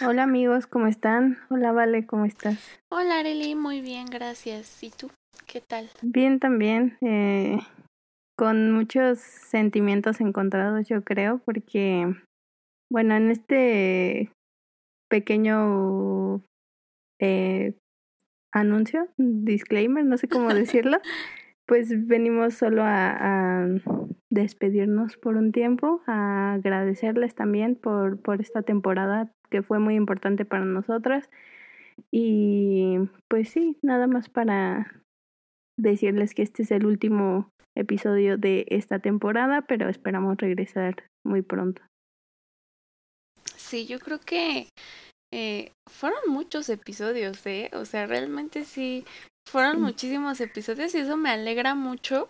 [0.00, 1.38] Hola amigos, ¿cómo están?
[1.50, 2.56] Hola Vale, ¿cómo estás?
[2.88, 4.80] Hola Arely, muy bien, gracias.
[4.84, 5.10] ¿Y tú?
[5.46, 5.90] ¿Qué tal?
[6.02, 7.58] Bien también, eh,
[8.36, 12.14] con muchos sentimientos encontrados yo creo, porque,
[12.92, 14.30] bueno, en este
[15.10, 16.44] pequeño
[17.18, 17.74] eh,
[18.52, 21.00] anuncio, disclaimer, no sé cómo decirlo,
[21.68, 23.68] pues venimos solo a,
[24.30, 30.44] despedirnos por un tiempo, a agradecerles también por, por esta temporada que fue muy importante
[30.44, 31.30] para nosotras.
[32.10, 32.98] Y
[33.28, 35.02] pues sí, nada más para
[35.78, 41.82] decirles que este es el último episodio de esta temporada, pero esperamos regresar muy pronto.
[43.56, 44.68] Sí, yo creo que
[45.32, 47.70] eh, fueron muchos episodios, ¿eh?
[47.74, 49.04] O sea, realmente sí,
[49.48, 52.28] fueron muchísimos episodios y eso me alegra mucho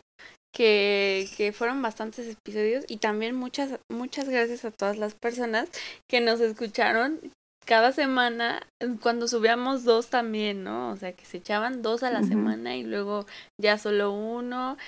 [0.55, 5.69] que, que fueron bastantes episodios y también muchas, muchas gracias a todas las personas
[6.11, 7.21] que nos escucharon
[7.67, 8.67] cada semana
[9.03, 10.91] cuando subíamos dos también, ¿no?
[10.91, 12.29] O sea, que se echaban dos a la uh -huh.
[12.29, 13.27] semana y luego
[13.61, 14.79] ya solo uno.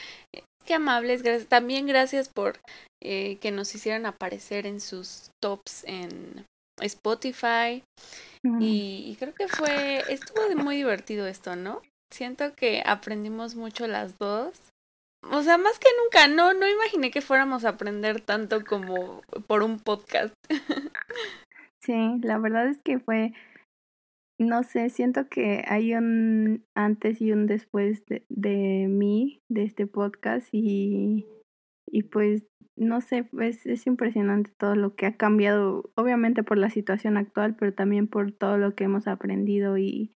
[0.64, 1.46] Qué amables, gracias.
[1.46, 2.58] También gracias por
[3.02, 6.46] eh, que nos hicieran aparecer en sus tops en
[6.80, 7.82] Spotify.
[8.46, 8.62] Uh -huh.
[8.62, 11.82] y, y creo que fue, estuvo muy divertido esto, ¿no?
[12.12, 14.70] Siento que aprendimos mucho las dos.
[15.30, 19.62] O sea, más que nunca, no, no imaginé que fuéramos a aprender tanto como por
[19.62, 20.34] un podcast.
[21.82, 23.32] sí, la verdad es que fue,
[24.38, 29.86] no sé, siento que hay un antes y un después de, de mí, de este
[29.86, 31.26] podcast, y,
[31.86, 32.42] y pues,
[32.76, 37.54] no sé, es, es impresionante todo lo que ha cambiado, obviamente por la situación actual,
[37.56, 40.14] pero también por todo lo que hemos aprendido y,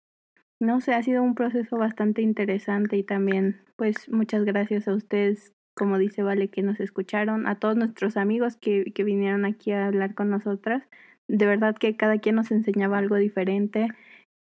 [0.61, 5.53] no sé, ha sido un proceso bastante interesante y también, pues, muchas gracias a ustedes,
[5.75, 9.87] como dice Vale, que nos escucharon, a todos nuestros amigos que, que vinieron aquí a
[9.87, 10.83] hablar con nosotras.
[11.27, 13.87] De verdad que cada quien nos enseñaba algo diferente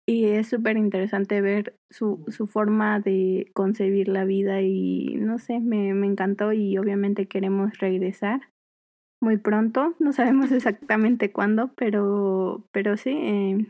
[0.06, 5.60] y es súper interesante ver su, su forma de concebir la vida y, no sé,
[5.60, 8.42] me, me encantó y obviamente queremos regresar
[9.20, 13.66] muy pronto, no sabemos exactamente cuándo, pero, pero sí, eh,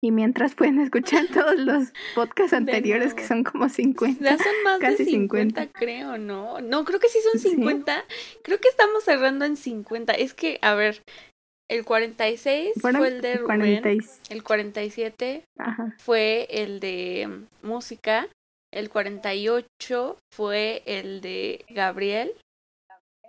[0.00, 4.22] y mientras pueden escuchar todos los podcasts anteriores, que son como 50.
[4.22, 6.60] Ya son más casi de 50, 50, creo, ¿no?
[6.60, 8.04] No, creo que sí son 50.
[8.08, 8.38] ¿Sí?
[8.42, 10.12] Creo que estamos cerrando en 50.
[10.12, 11.02] Es que, a ver,
[11.68, 13.82] el 46 bueno, fue el de Rubén.
[13.82, 13.88] 40.
[14.30, 15.94] El 47 Ajá.
[15.98, 18.28] fue el de música.
[18.72, 22.32] El 48 fue el de Gabriel.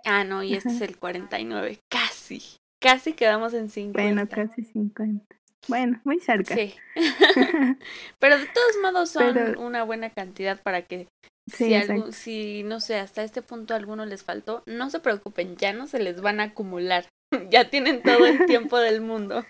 [0.04, 0.76] Ah, no, y este Ajá.
[0.76, 1.78] es el 49.
[1.90, 2.42] Casi.
[2.80, 4.02] Casi quedamos en 50.
[4.02, 5.36] Bueno, casi 50.
[5.68, 6.54] Bueno, muy cerca.
[6.54, 6.74] Sí.
[8.18, 9.60] Pero de todos modos son Pero...
[9.60, 11.08] una buena cantidad para que
[11.46, 15.56] sí, si, algo, si, no sé, hasta este punto alguno les faltó, no se preocupen,
[15.56, 17.04] ya no se les van a acumular.
[17.50, 19.44] ya tienen todo el tiempo del mundo.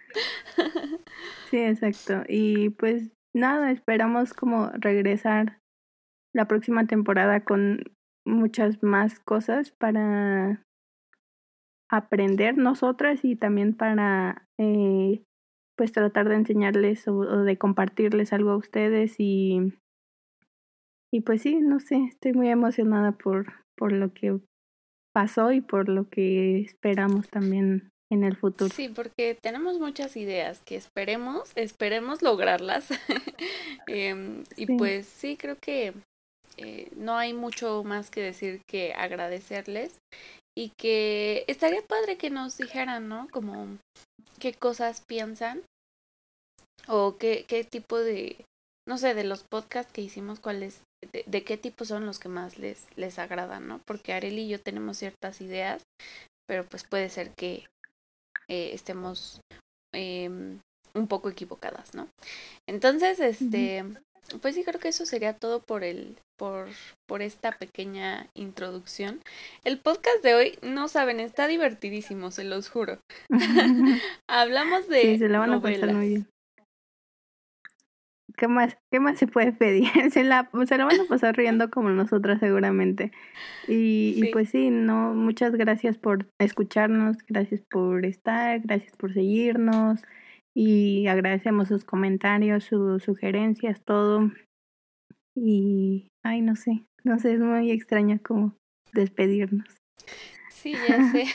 [1.51, 2.25] sí, exacto.
[2.29, 5.61] Y pues nada, esperamos como regresar
[6.35, 7.83] la próxima temporada con
[8.27, 10.63] muchas más cosas para
[11.91, 15.25] aprender nosotras y también para eh,
[15.81, 19.73] pues tratar de enseñarles o, o, de compartirles algo a ustedes y
[21.11, 23.47] y pues sí, no sé, estoy muy emocionada por
[23.79, 24.39] por lo que
[25.15, 28.69] pasó y por lo que esperamos también en el futuro.
[28.69, 32.91] Sí, porque tenemos muchas ideas que esperemos, esperemos lograrlas.
[33.89, 34.77] eh, y sí.
[34.77, 35.95] pues sí, creo que
[36.59, 39.97] eh, no hay mucho más que decir que agradecerles
[40.55, 43.29] y que estaría padre que nos dijeran, ¿no?
[43.31, 43.79] Como
[44.39, 45.63] qué cosas piensan
[46.91, 48.45] o qué, qué tipo de,
[48.87, 52.29] no sé, de los podcasts que hicimos, cuáles, de, de, qué tipo son los que
[52.29, 53.81] más les, les agradan, ¿no?
[53.87, 55.83] Porque Arely y yo tenemos ciertas ideas,
[56.49, 57.67] pero pues puede ser que
[58.49, 59.41] eh, estemos
[59.95, 60.29] eh,
[60.95, 62.09] un poco equivocadas, ¿no?
[62.69, 63.85] Entonces, este,
[64.43, 66.69] pues sí creo que eso sería todo por el, por,
[67.07, 69.21] por esta pequeña introducción.
[69.65, 72.99] El podcast de hoy, no saben, está divertidísimo, se los juro.
[74.29, 75.79] Hablamos de sí, se la van novelas.
[75.79, 76.27] a pasar muy bien.
[78.41, 79.85] ¿Qué más, ¿Qué más se puede pedir?
[80.11, 83.13] Se la, se la van a pasar riendo como nosotras seguramente.
[83.69, 84.29] Y, sí.
[84.29, 90.03] y pues sí, no, muchas gracias por escucharnos, gracias por estar, gracias por seguirnos
[90.55, 94.33] y agradecemos sus comentarios, sus sugerencias, todo.
[95.35, 98.55] Y, ay, no sé, no sé, es muy extraño como
[98.95, 99.67] despedirnos.
[100.63, 101.25] Sí, ya sé.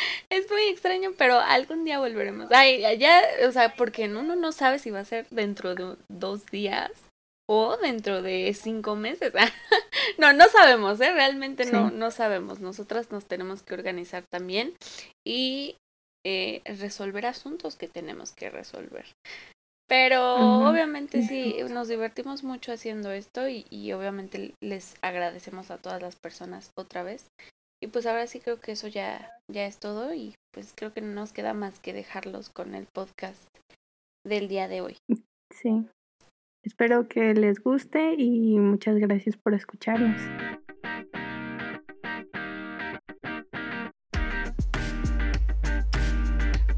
[0.30, 2.50] es muy extraño, pero algún día volveremos.
[2.50, 6.46] Ay, ya, o sea, porque uno no sabe si va a ser dentro de dos
[6.46, 6.90] días
[7.48, 9.32] o dentro de cinco meses.
[10.18, 11.12] no, no sabemos, ¿eh?
[11.12, 11.72] Realmente sí.
[11.72, 12.60] no, no sabemos.
[12.60, 14.74] Nosotras nos tenemos que organizar también.
[15.26, 15.76] Y
[16.26, 19.06] eh, resolver asuntos que tenemos que resolver.
[19.88, 20.34] Pero
[20.68, 26.16] obviamente sí, nos divertimos mucho haciendo esto y, y, obviamente les agradecemos a todas las
[26.16, 27.28] personas otra vez.
[27.82, 31.02] Y pues ahora sí creo que eso ya, ya es todo y pues creo que
[31.02, 33.42] no nos queda más que dejarlos con el podcast
[34.24, 34.96] del día de hoy.
[35.54, 35.86] Sí.
[36.64, 40.20] Espero que les guste y muchas gracias por escucharnos.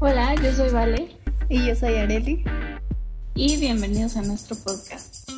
[0.01, 1.17] Hola, yo soy Vale.
[1.49, 2.43] Y yo soy Areli.
[3.35, 5.28] Y bienvenidos a nuestro podcast.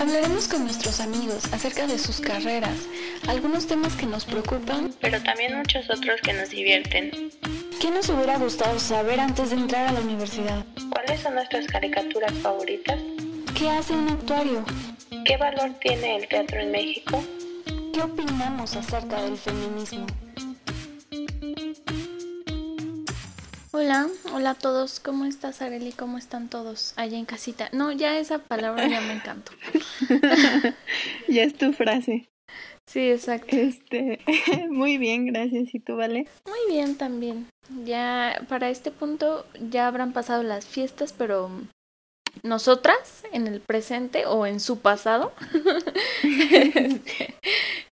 [0.00, 2.76] Hablaremos con nuestros amigos acerca de sus carreras,
[3.28, 7.30] algunos temas que nos preocupan, pero también muchos otros que nos divierten.
[7.80, 10.64] ¿Qué nos hubiera gustado saber antes de entrar a la universidad?
[10.90, 12.98] ¿Cuáles son nuestras caricaturas favoritas?
[13.56, 14.64] ¿Qué hace un actuario?
[15.24, 17.22] ¿Qué valor tiene el teatro en México?
[17.92, 20.06] ¿Qué opinamos acerca del feminismo?
[23.76, 25.90] Hola, hola a todos, ¿cómo estás Areli?
[25.90, 27.70] ¿Cómo están todos allá en casita?
[27.72, 29.50] No, ya esa palabra ya me encantó.
[31.28, 32.28] ya es tu frase.
[32.86, 33.48] Sí, exacto.
[33.50, 34.20] Este,
[34.70, 35.74] muy bien, gracias.
[35.74, 36.28] ¿Y tú, vale?
[36.46, 37.48] Muy bien también.
[37.84, 41.50] Ya para este punto ya habrán pasado las fiestas, pero
[42.44, 45.32] nosotras en el presente o en su pasado
[46.22, 47.34] este,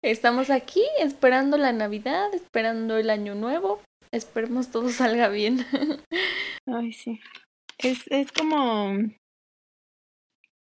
[0.03, 5.59] estamos aquí esperando la Navidad, esperando el Año Nuevo, Esperemos todo salga bien.
[6.65, 7.19] Ay, sí.
[7.77, 8.93] Es, es como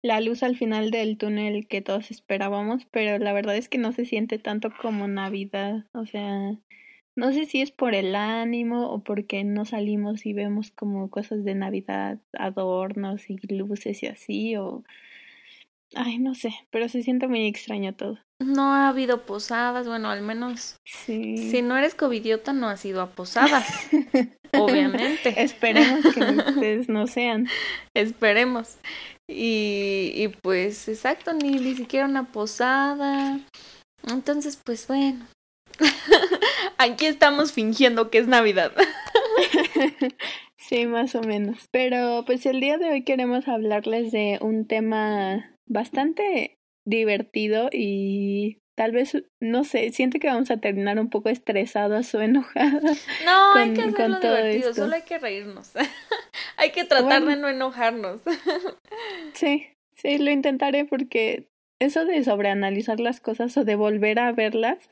[0.03, 3.93] la luz al final del túnel que todos esperábamos, pero la verdad es que no
[3.93, 5.85] se siente tanto como Navidad.
[5.93, 6.57] O sea,
[7.17, 11.45] no sé si es por el ánimo o porque no salimos y vemos como cosas
[11.45, 14.85] de Navidad, adornos y luces y así, o...
[15.95, 20.23] Ay, no sé, pero se siente muy extraño todo no ha habido posadas, bueno, al
[20.23, 23.67] menos si no eres covidiota no has ido a posadas,
[24.59, 25.43] obviamente.
[25.43, 27.49] Esperemos que ustedes no sean.
[27.95, 28.79] Esperemos.
[29.29, 33.39] Y, y pues exacto, ni, ni siquiera una posada.
[34.09, 35.27] Entonces, pues bueno.
[36.79, 38.73] Aquí estamos fingiendo que es Navidad.
[40.57, 41.69] sí, más o menos.
[41.71, 46.57] Pero pues el día de hoy queremos hablarles de un tema bastante
[46.87, 52.21] divertido y tal vez, no sé, siento que vamos a terminar un poco estresados o
[52.23, 53.07] enojadas.
[53.25, 55.73] No, hay que hacerlo divertido, solo hay que reírnos.
[56.57, 58.23] hay que tratar de no enojarnos.
[59.35, 61.47] sí, sí, lo intentaré porque
[61.81, 64.91] eso de sobreanalizar las cosas o de volver a verlas,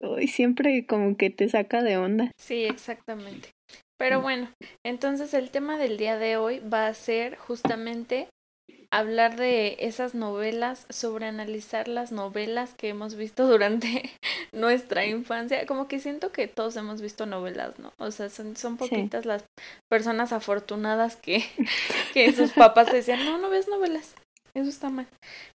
[0.00, 2.32] hoy siempre como que te saca de onda.
[2.38, 3.50] Sí, exactamente.
[3.98, 4.48] Pero bueno,
[4.86, 8.28] entonces el tema del día de hoy va a ser justamente
[8.90, 14.10] hablar de esas novelas, sobre analizar las novelas que hemos visto durante
[14.52, 15.66] nuestra infancia.
[15.66, 17.92] Como que siento que todos hemos visto novelas, ¿no?
[17.98, 19.44] O sea, son, son poquitas las
[19.90, 21.44] personas afortunadas que,
[22.14, 24.14] que sus papás decían, no, no ves novelas.
[24.54, 25.06] Eso está mal.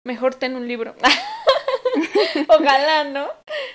[0.04, 0.94] Mejor ten un libro.
[2.48, 3.26] Ojalá, ¿no?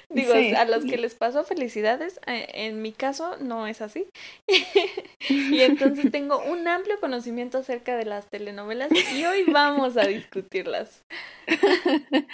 [0.09, 4.07] Digo, a los que les pasó felicidades, en mi caso no es así.
[5.29, 11.03] y entonces tengo un amplio conocimiento acerca de las telenovelas y hoy vamos a discutirlas.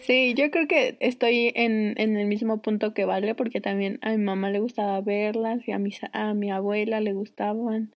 [0.00, 4.10] sí, yo creo que estoy en, en el mismo punto que Vale, porque también a
[4.10, 7.92] mi mamá le gustaba verlas y a mi, a mi abuela le gustaban.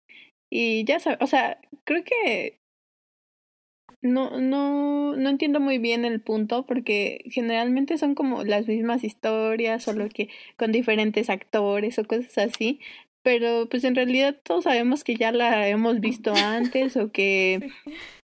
[0.48, 2.58] Y ya sabes, o sea, creo que
[4.02, 9.82] no, no, no entiendo muy bien el punto porque generalmente son como las mismas historias,
[9.82, 12.80] solo que con diferentes actores o cosas así.
[13.22, 17.70] Pero pues en realidad todos sabemos que ya la hemos visto antes o que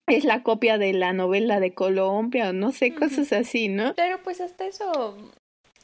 [0.09, 3.95] es la copia de la novela de Colombia o no sé, cosas así, ¿no?
[3.95, 5.17] Pero pues hasta eso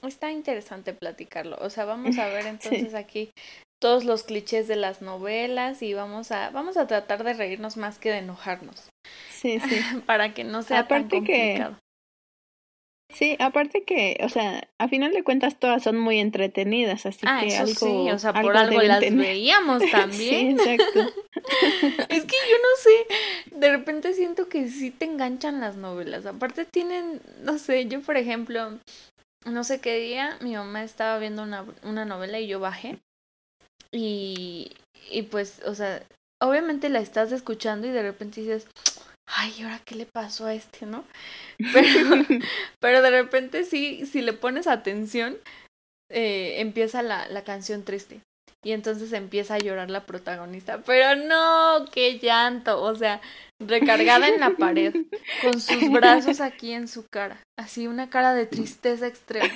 [0.06, 1.56] está interesante platicarlo.
[1.60, 3.30] O sea, vamos a ver entonces aquí
[3.80, 7.98] todos los clichés de las novelas y vamos a vamos a tratar de reírnos más
[7.98, 8.88] que de enojarnos.
[9.30, 9.80] Sí, sí.
[10.06, 11.74] Para que no sea tan complicado.
[11.74, 11.88] Que...
[13.10, 17.40] Sí, aparte que, o sea, a final de cuentas todas son muy entretenidas, así ah,
[17.40, 20.58] que eso sí, o sea, por algo las veíamos también.
[20.58, 21.00] sí, exacto.
[22.10, 26.26] es que yo no sé, de repente siento que sí te enganchan las novelas.
[26.26, 28.78] Aparte tienen, no sé, yo por ejemplo,
[29.48, 32.98] no sé qué día mi mamá estaba viendo una, una novela y yo bajé
[33.92, 34.72] y,
[35.10, 36.02] y pues, o sea,
[36.40, 38.66] obviamente la estás escuchando y de repente dices,
[39.26, 41.04] ay, ¿y ahora qué le pasó a este, no?
[41.72, 42.24] Pero,
[42.80, 45.36] pero de repente sí, si le pones atención,
[46.10, 48.20] eh, empieza la, la canción triste.
[48.64, 50.82] Y entonces empieza a llorar la protagonista.
[50.84, 52.82] Pero no, qué llanto.
[52.82, 53.20] O sea,
[53.60, 54.94] recargada en la pared,
[55.42, 57.40] con sus brazos aquí en su cara.
[57.56, 59.48] Así una cara de tristeza extrema.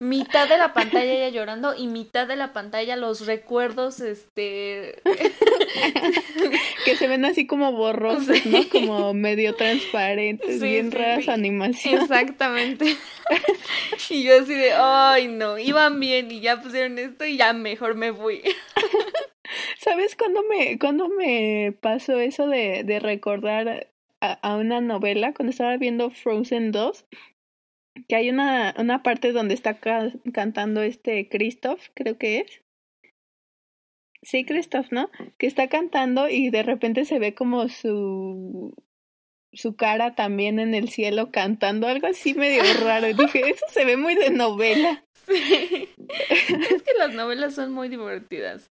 [0.00, 5.00] Mitad de la pantalla ella llorando y mitad de la pantalla los recuerdos, este...
[6.84, 8.68] que se ven así como borrosos, ¿no?
[8.70, 12.02] Como medio transparentes, bien raras animaciones.
[12.02, 12.96] Exactamente.
[14.10, 17.94] y yo así de, ay no, iban bien y ya pusieron esto y ya mejor
[17.94, 18.42] me fui.
[19.78, 23.88] ¿Sabes cuándo me, cuándo me pasó eso de, de recordar
[24.20, 25.34] a, a, una novela?
[25.34, 27.04] Cuando estaba viendo Frozen 2,
[28.08, 32.62] que hay una, una parte donde está ca cantando este Christoph, creo que es.
[34.22, 35.10] Sí, Christoph, ¿no?
[35.38, 38.74] Que está cantando y de repente se ve como su
[39.52, 43.08] su cara también en el cielo cantando algo así medio raro.
[43.08, 45.04] Y dije, eso se ve muy de novela.
[45.30, 45.88] Sí.
[46.48, 48.68] es que las novelas son muy divertidas.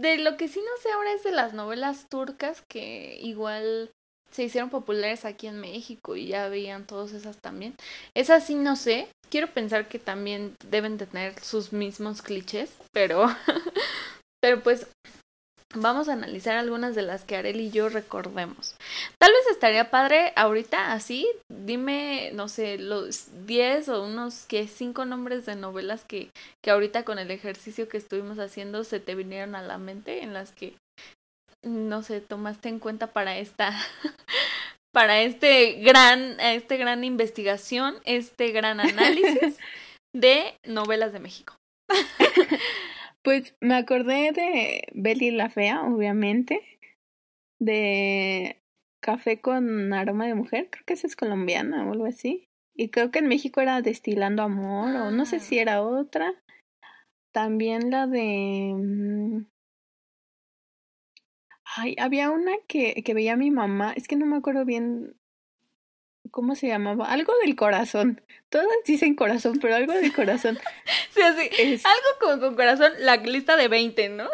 [0.00, 3.90] De lo que sí no sé ahora es de las novelas turcas que igual
[4.30, 7.74] se hicieron populares aquí en México y ya veían todas esas también.
[8.14, 9.08] Esas sí no sé.
[9.30, 13.26] Quiero pensar que también deben tener sus mismos clichés, pero
[14.40, 14.86] pero pues
[15.74, 18.74] vamos a analizar algunas de las que Arel y yo recordemos.
[19.18, 25.04] Tal vez estaría padre ahorita así, dime, no sé, los 10 o unos que 5
[25.04, 26.30] nombres de novelas que,
[26.62, 30.34] que ahorita con el ejercicio que estuvimos haciendo se te vinieron a la mente en
[30.34, 30.74] las que
[31.62, 33.72] no sé, tomaste en cuenta para esta
[34.92, 39.58] para este gran este gran investigación, este gran análisis
[40.14, 41.56] de novelas de México.
[43.22, 46.62] Pues me acordé de Betty la Fea, obviamente,
[47.60, 48.56] de
[49.02, 52.48] Café con aroma de mujer, creo que esa es colombiana o algo así.
[52.74, 55.62] Y creo que en México era Destilando Amor, o no sé si Ah.
[55.62, 56.32] era otra.
[57.32, 59.44] También la de...
[61.76, 65.14] Ay, había una que, que veía mi mamá, es que no me acuerdo bien
[66.30, 68.20] cómo se llamaba, algo del corazón.
[68.50, 70.58] Todas dicen corazón, pero algo del corazón.
[71.12, 71.48] Sí, así.
[71.58, 74.24] Es- Algo con, con corazón, la lista de 20, ¿no?
[74.24, 74.28] ¿A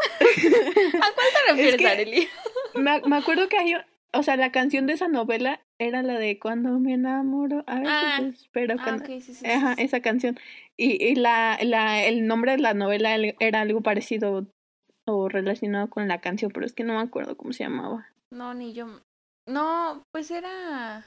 [1.14, 2.28] cuál te refieres, que- Arely?
[2.74, 3.72] Me, me acuerdo que hay,
[4.12, 7.90] o sea, la canción de esa novela era la de Cuando me enamoro, a veces
[7.94, 8.20] Ah.
[8.34, 9.04] espero Ah, cuando...
[9.04, 9.82] ok, sí, sí, sí, Ajá, sí.
[9.84, 10.38] esa canción.
[10.76, 14.46] Y, y la, la, el nombre de la novela el- era algo parecido
[15.06, 18.08] o relacionado con la canción, pero es que no me acuerdo cómo se llamaba.
[18.32, 19.00] No, ni yo.
[19.48, 21.06] No, pues era.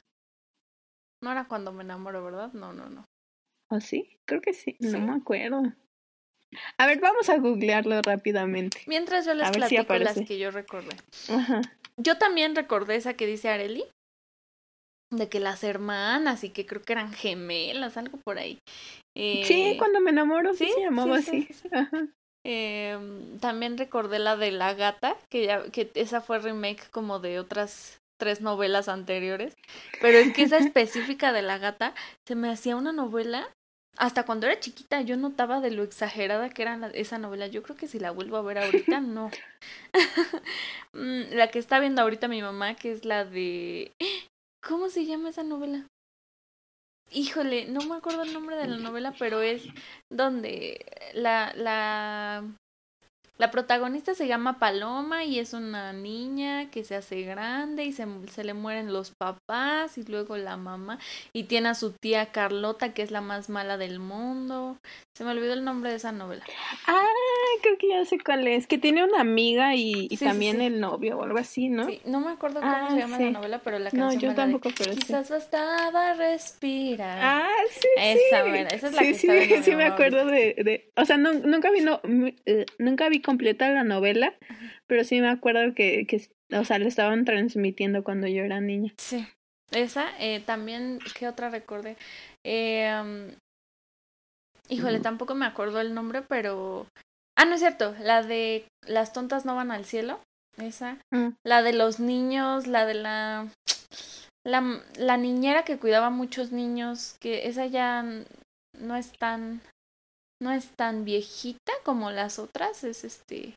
[1.22, 2.52] No era cuando me enamoro, ¿verdad?
[2.54, 3.04] No, no, no.
[3.68, 4.18] ¿O sí?
[4.26, 4.88] Creo que sí, Sí.
[4.88, 5.62] no me acuerdo.
[6.78, 8.78] A ver, vamos a googlearlo rápidamente.
[8.86, 10.96] Mientras yo les A ver si platico las que yo recordé.
[11.28, 11.60] Ajá.
[11.96, 13.84] Yo también recordé esa que dice Areli.
[15.12, 18.58] De que las hermanas y que creo que eran gemelas, algo por ahí.
[19.16, 21.52] Eh, Sí, cuando me enamoro, sí, se llamaba sí, sí, así.
[21.62, 21.68] sí.
[21.72, 22.06] Ajá.
[22.44, 27.38] Em, también recordé la de La Gata, que ya, que esa fue remake como de
[27.38, 29.54] otras tres novelas anteriores.
[30.00, 31.94] Pero es que esa específica de La Gata
[32.26, 33.48] se me hacía una novela.
[33.96, 37.46] Hasta cuando era chiquita yo notaba de lo exagerada que era la- esa novela.
[37.48, 39.30] Yo creo que si la vuelvo a ver ahorita, no.
[40.92, 43.92] Mm, la que está viendo ahorita mi mamá, que es la de...
[44.66, 45.86] ¿Cómo se llama esa novela?
[47.12, 49.64] Híjole, no me acuerdo el nombre de la novela, pero es
[50.08, 52.44] donde la, la,
[53.40, 58.06] la protagonista se llama Paloma y es una niña que se hace grande y se,
[58.32, 60.98] se le mueren los papás y luego la mamá
[61.32, 64.76] y tiene a su tía Carlota que es la más mala del mundo.
[65.16, 66.44] Se me olvidó el nombre de esa novela.
[66.86, 67.04] Ah,
[67.62, 68.66] creo que ya sé cuál es.
[68.66, 70.64] Que tiene una amiga y, y Sí, sí, también sí.
[70.66, 71.86] el novio o algo así, ¿no?
[71.86, 73.24] Sí, no me acuerdo cómo Ah, se llama sí.
[73.24, 74.98] la novela, pero la No, canción yo me la de, tampoco, pero sí.
[75.00, 77.18] Quizás bastaba respirar.
[77.22, 78.50] Ah, sí, Esa, sí.
[78.74, 81.32] esa es la sí, que sí, mi sí me acuerdo de, de, o sea, no,
[81.32, 84.34] nunca vi no, mm, eh, nunca vi completa la novela,
[84.88, 88.92] pero sí me acuerdo que, que, o sea, la estaban transmitiendo cuando yo era niña.
[88.98, 89.26] Sí.
[89.70, 91.96] Esa, eh, también, ¿qué otra recordé?
[92.44, 93.30] Eh, um,
[94.68, 96.86] híjole, tampoco me acuerdo el nombre, pero...
[97.38, 100.18] Ah, no es cierto, la de Las tontas no van al cielo,
[100.58, 100.98] esa.
[101.14, 101.34] Mm.
[101.46, 103.46] La de los niños, la de la...
[104.44, 108.04] La, la niñera que cuidaba a muchos niños, que esa ya
[108.78, 109.60] no es tan...
[110.40, 113.54] No es tan viejita como las otras, es este...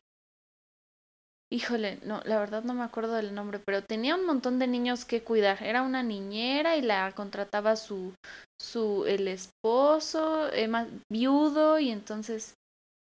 [1.52, 5.04] Híjole, no, la verdad no me acuerdo del nombre, pero tenía un montón de niños
[5.04, 5.62] que cuidar.
[5.62, 8.12] Era una niñera y la contrataba su,
[8.60, 12.54] su, el esposo, eh, más viudo, y entonces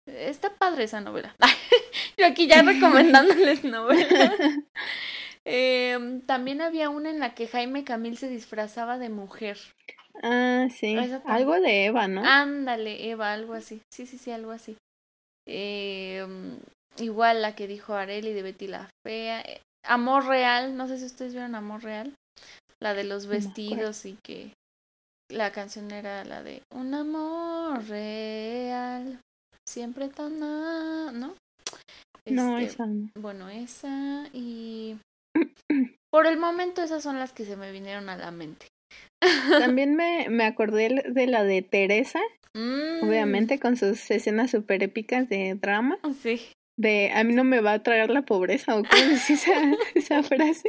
[0.09, 1.35] está padre esa novela.
[2.19, 4.35] Yo aquí ya recomendándoles novelas.
[5.45, 9.59] Em, también había una en la que Jaime Camil se disfrazaba de mujer.
[10.23, 10.97] Ah, sí.
[10.97, 11.23] Esa.
[11.27, 12.23] Algo de Eva, ¿no?
[12.25, 13.81] Ándale, Eva, algo así.
[13.93, 14.77] Sí, sí, sí, algo así.
[15.47, 16.59] Em,
[16.99, 19.41] igual la que dijo Areli de Betty la Fea.
[19.41, 22.13] Eh, Amor Real, no sé si ustedes vieron Amor Real.
[22.83, 24.53] La de los vestidos y que
[25.31, 29.21] la canción era la de Un amor real,
[29.69, 30.41] siempre tan...
[30.41, 31.13] ¿No?
[32.27, 33.11] no, Este, esa no.
[33.19, 34.99] Bueno, esa y...
[36.11, 38.67] Por el momento esas son las que se me vinieron a la mente.
[39.59, 42.21] También me, me acordé de la de Teresa,
[42.53, 45.99] Mm, obviamente con sus escenas súper épicas de drama.
[46.21, 46.41] Sí.
[46.77, 49.53] De a mí no me va a traer la pobreza, o cómo es esa,
[49.95, 50.69] esa frase.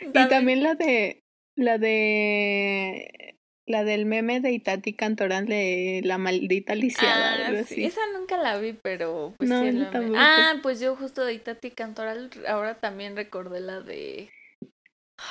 [0.00, 1.22] Y también la de
[1.56, 7.84] la de la del meme de Itati Cantoral de la maldita lisiada, Ah, sí.
[7.84, 10.18] Esa nunca la vi, pero pues No, sí, tampoco.
[10.18, 14.30] Ah, pues yo justo de Itati Cantoral ahora también recordé la de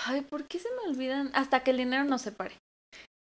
[0.06, 1.32] Ay, ¿por qué se me olvidan?
[1.34, 2.56] Hasta que el dinero nos separe.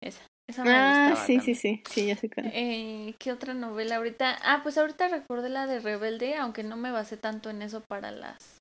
[0.03, 2.49] Esa, esa me Ah, sí, sí, sí, sí, ya sé cuál.
[2.53, 4.37] Eh, ¿Qué otra novela ahorita?
[4.43, 8.11] Ah, pues ahorita recordé la de Rebelde, aunque no me basé tanto en eso para
[8.11, 8.57] las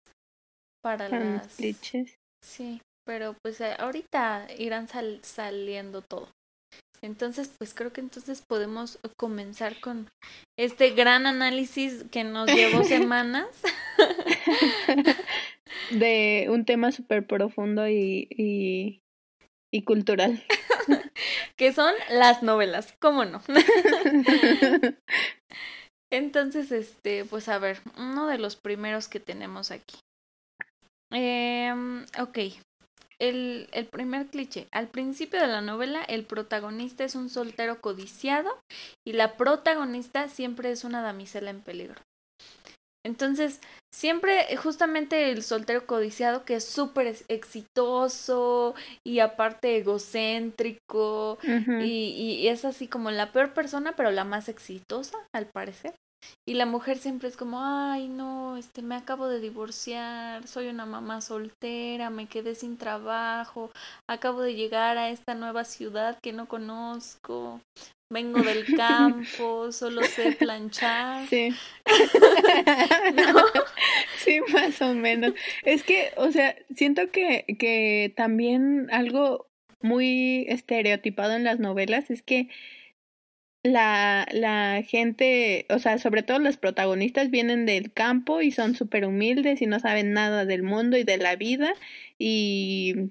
[0.83, 2.17] para Para las clichés.
[2.45, 6.29] Sí, pero pues eh, ahorita irán sal- saliendo todo.
[7.03, 10.09] Entonces, pues creo que entonces podemos comenzar con
[10.59, 13.47] este gran análisis que nos llevó semanas.
[15.91, 19.03] De un tema súper profundo y, y,
[19.73, 20.43] y cultural.
[21.57, 23.43] que son las novelas, ¿cómo no?
[26.11, 29.97] Entonces, este, pues a ver, uno de los primeros que tenemos aquí.
[31.11, 32.39] Em, ok,
[33.19, 34.69] el, el primer cliché.
[34.73, 38.59] Al principio de la novela, el protagonista es un soltero codiciado
[39.07, 42.01] y la protagonista siempre es una damisela en peligro.
[43.05, 43.61] Entonces,
[43.95, 48.75] siempre eh, justamente el soltero codiciado que es súper ex- exitoso
[49.07, 51.39] y aparte egocéntrico
[51.83, 55.95] y, y es así como la peor persona, pero la más exitosa, al parecer.
[56.49, 60.87] Y la mujer siempre es como, ay, no, este, me acabo de divorciar, soy una
[60.87, 63.71] mamá soltera, me quedé sin trabajo,
[64.09, 67.61] acabo de llegar a esta nueva ciudad que no conozco,
[68.15, 71.27] vengo del campo, solo sé planchar.
[71.29, 71.51] Sí.
[73.15, 73.43] ¿No?
[74.25, 75.35] Sí, más o menos.
[75.65, 79.51] Es que, o sea, siento que, que también algo
[79.83, 82.49] muy estereotipado en las novelas es que
[83.63, 89.05] la, la gente, o sea, sobre todo los protagonistas vienen del campo y son súper
[89.05, 91.75] humildes y no saben nada del mundo y de la vida
[92.19, 93.11] y,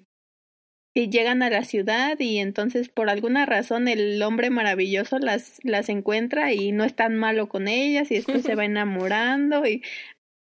[0.96, 5.90] y llegan a la ciudad y entonces por alguna razón el hombre maravilloso las, las
[5.90, 9.82] encuentra y no es tan malo con ellas y después se va enamorando y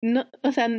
[0.02, 0.70] no, o sea,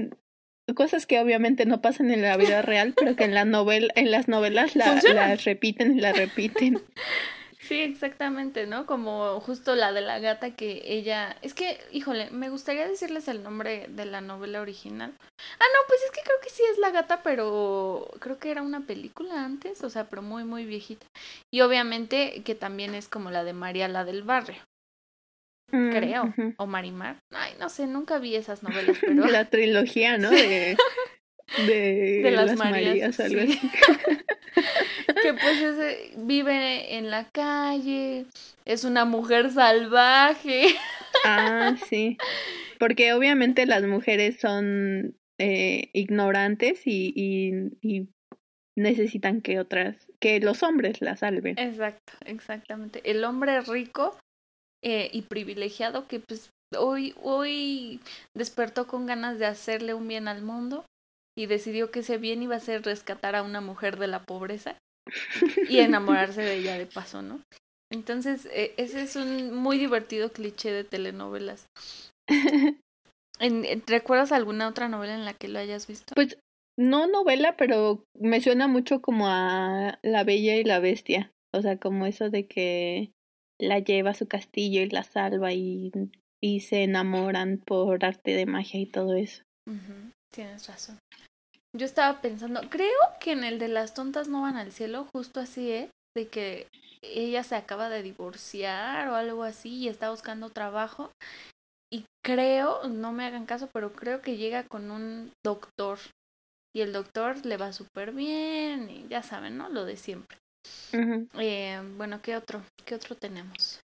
[0.74, 4.10] cosas que obviamente no pasan en la vida real, pero que en la novela, en
[4.10, 6.80] las novelas la, las repiten y las repiten.
[7.60, 8.86] Sí, exactamente, ¿no?
[8.86, 11.36] Como justo la de la gata que ella...
[11.42, 15.12] Es que, híjole, me gustaría decirles el nombre de la novela original.
[15.20, 18.62] Ah, no, pues es que creo que sí es la gata, pero creo que era
[18.62, 21.06] una película antes, o sea, pero muy, muy viejita.
[21.52, 24.62] Y obviamente que también es como la de María, la del barrio,
[25.70, 26.34] Mm, creo.
[26.56, 27.18] O Marimar.
[27.30, 29.26] Ay, no sé, nunca vi esas novelas, pero...
[29.26, 30.30] La trilogía, ¿no?
[30.30, 30.76] De,
[31.66, 33.58] de, De las las, Marías, Marías, algo sí.
[33.58, 33.70] así.
[35.22, 38.26] que pues ese- vive en la calle,
[38.64, 40.66] es una mujer salvaje.
[41.24, 42.16] Ah, sí.
[42.78, 48.08] Porque obviamente las mujeres son eh, ignorantes y, y, y
[48.76, 51.58] necesitan que otras, que los hombres las salven.
[51.58, 53.00] Exacto, exactamente.
[53.10, 54.16] El hombre rico
[54.84, 58.00] eh, y privilegiado que pues hoy, hoy
[58.36, 60.84] despertó con ganas de hacerle un bien al mundo
[61.38, 64.76] y decidió que ese bien iba a ser rescatar a una mujer de la pobreza
[65.68, 67.40] y enamorarse de ella de paso, ¿no?
[67.90, 71.66] Entonces, eh, ese es un muy divertido cliché de telenovelas.
[73.40, 76.12] En- en- ¿Recuerdas alguna otra novela en la que lo hayas visto?
[76.16, 76.38] Pues
[76.76, 81.30] no novela, pero me suena mucho como a La Bella y la Bestia.
[81.54, 83.12] O sea, como eso de que
[83.60, 85.92] la lleva a su castillo y la salva y,
[86.42, 89.42] y se enamoran por arte de magia y todo eso.
[90.34, 90.98] Tienes razón.
[91.76, 95.40] Yo estaba pensando, creo que en el de las tontas no van al cielo, justo
[95.40, 96.66] así es, de que
[97.02, 101.12] ella se acaba de divorciar o algo así y está buscando trabajo.
[101.92, 105.98] Y creo, no me hagan caso, pero creo que llega con un doctor.
[106.74, 109.68] Y el doctor le va súper bien y ya saben, ¿no?
[109.68, 110.38] Lo de siempre.
[111.38, 112.62] Eh, bueno, ¿qué otro?
[112.84, 113.80] ¿Qué otro tenemos?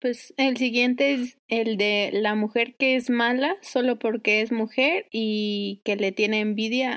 [0.00, 5.06] Pues el siguiente es el de la mujer que es mala solo porque es mujer
[5.10, 6.92] y que le tiene envidia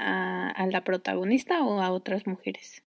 [0.52, 2.84] a, la protagonista o a otras mujeres.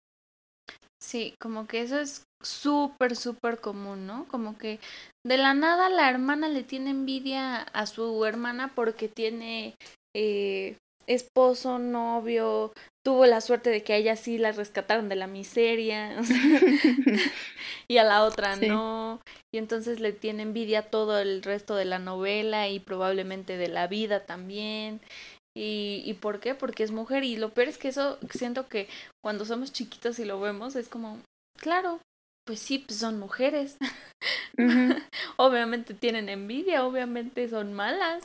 [1.01, 4.27] Sí, como que eso es súper, súper común, ¿no?
[4.27, 4.79] Como que
[5.25, 9.75] de la nada la hermana le tiene envidia a su hermana porque tiene
[10.15, 15.27] eh, esposo, novio, tuvo la suerte de que a ella sí la rescataron de la
[15.27, 16.21] miseria
[17.87, 19.19] y a la otra no.
[19.53, 23.87] Y entonces le tiene envidia todo el resto de la novela y probablemente de la
[23.87, 25.01] vida también.
[25.55, 26.55] ¿Y, ¿Y por qué?
[26.55, 27.23] Porque es mujer.
[27.23, 28.87] Y lo peor es que eso siento que
[29.23, 31.19] cuando somos chiquitos y lo vemos es como,
[31.57, 31.99] claro,
[32.45, 33.77] pues sí, pues son mujeres.
[35.37, 38.23] obviamente tienen envidia, obviamente son malas.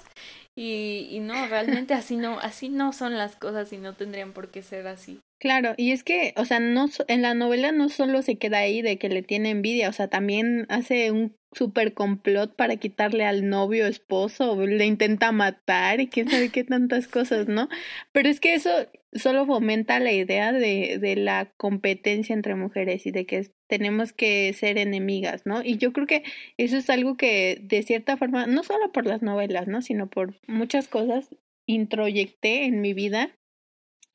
[0.59, 4.51] Y, y no, realmente así no, así no son las cosas y no tendrían por
[4.51, 5.21] qué ser así.
[5.39, 8.81] Claro, y es que, o sea, no en la novela no solo se queda ahí
[8.81, 13.49] de que le tiene envidia, o sea, también hace un super complot para quitarle al
[13.49, 17.69] novio, esposo, le intenta matar y quién sabe qué tantas cosas, ¿no?
[18.13, 18.71] Pero es que eso
[19.19, 24.53] solo fomenta la idea de, de la competencia entre mujeres y de que tenemos que
[24.53, 25.63] ser enemigas, ¿no?
[25.63, 26.23] Y yo creo que
[26.57, 29.83] eso es algo que de cierta forma, no solo por las novelas, ¿no?
[29.83, 31.35] Sino por muchas cosas,
[31.67, 33.37] introyecté en mi vida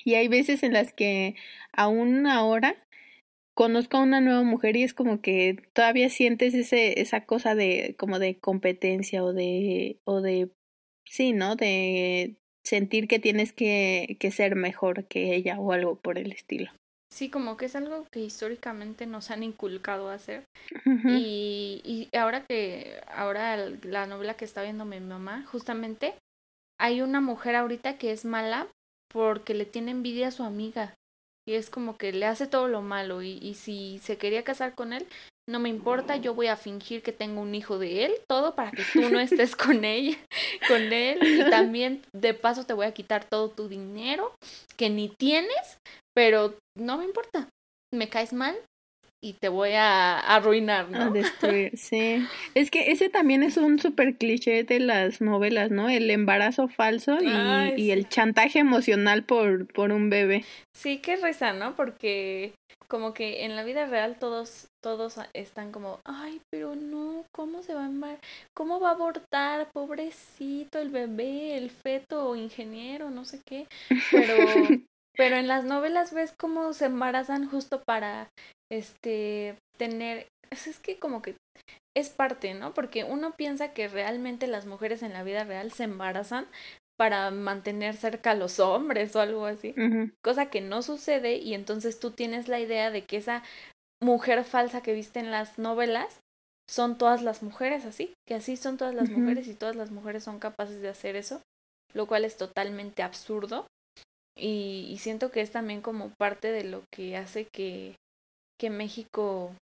[0.04, 1.36] y hay veces en las que
[1.74, 2.76] aún ahora
[3.54, 7.96] conozco a una nueva mujer y es como que todavía sientes ese esa cosa de
[8.00, 10.52] como de competencia o de o de
[11.06, 11.56] sí, ¿no?
[11.56, 16.72] De sentir que tienes que, que ser mejor que ella o algo por el estilo.
[17.12, 20.46] Sí, como que es algo que históricamente nos han inculcado a hacer.
[20.86, 26.14] y, y ahora que, ahora la novela que está viendo mi mamá, justamente
[26.80, 28.68] hay una mujer ahorita que es mala
[29.10, 30.94] porque le tiene envidia a su amiga.
[31.46, 33.22] Y es como que le hace todo lo malo.
[33.22, 35.06] Y, y si se quería casar con él,
[35.52, 38.72] no me importa, yo voy a fingir que tengo un hijo de él, todo para
[38.72, 40.18] que tú no estés con ella,
[40.68, 41.20] con él.
[41.22, 44.34] Y también de paso te voy a quitar todo tu dinero
[44.78, 45.78] que ni tienes,
[46.16, 47.50] pero no me importa.
[47.94, 48.58] Me caes mal,
[49.24, 51.00] y te voy a arruinar, ¿no?
[51.00, 52.26] A destruir, sí.
[52.56, 55.90] Es que ese también es un súper cliché de las novelas, ¿no?
[55.90, 60.44] El embarazo falso y, y el chantaje emocional por, por un bebé.
[60.76, 61.76] Sí, qué risa, ¿no?
[61.76, 62.54] Porque
[62.88, 67.76] como que en la vida real todos todos están como, ay, pero no, ¿cómo se
[67.76, 68.20] va a embarazar?
[68.54, 69.70] ¿Cómo va a abortar?
[69.72, 73.68] Pobrecito el bebé, el feto ingeniero, no sé qué.
[74.12, 74.36] Pero
[75.16, 78.30] pero en las novelas ves cómo se embarazan justo para
[78.72, 81.36] este, tener, es que como que
[81.96, 82.74] es parte, ¿no?
[82.74, 86.48] Porque uno piensa que realmente las mujeres en la vida real se embarazan
[86.98, 89.74] para mantener cerca a los hombres o algo así,
[90.24, 93.44] cosa que no sucede y entonces tú tienes la idea de que esa
[94.00, 96.20] mujer falsa que viste en las novelas
[96.70, 100.24] son todas las mujeres así, que así son todas las mujeres y todas las mujeres
[100.24, 101.42] son capaces de hacer eso,
[101.94, 103.66] lo cual es totalmente absurdo
[104.36, 107.96] y, y siento que es también como parte de lo que hace que
[108.62, 109.56] que México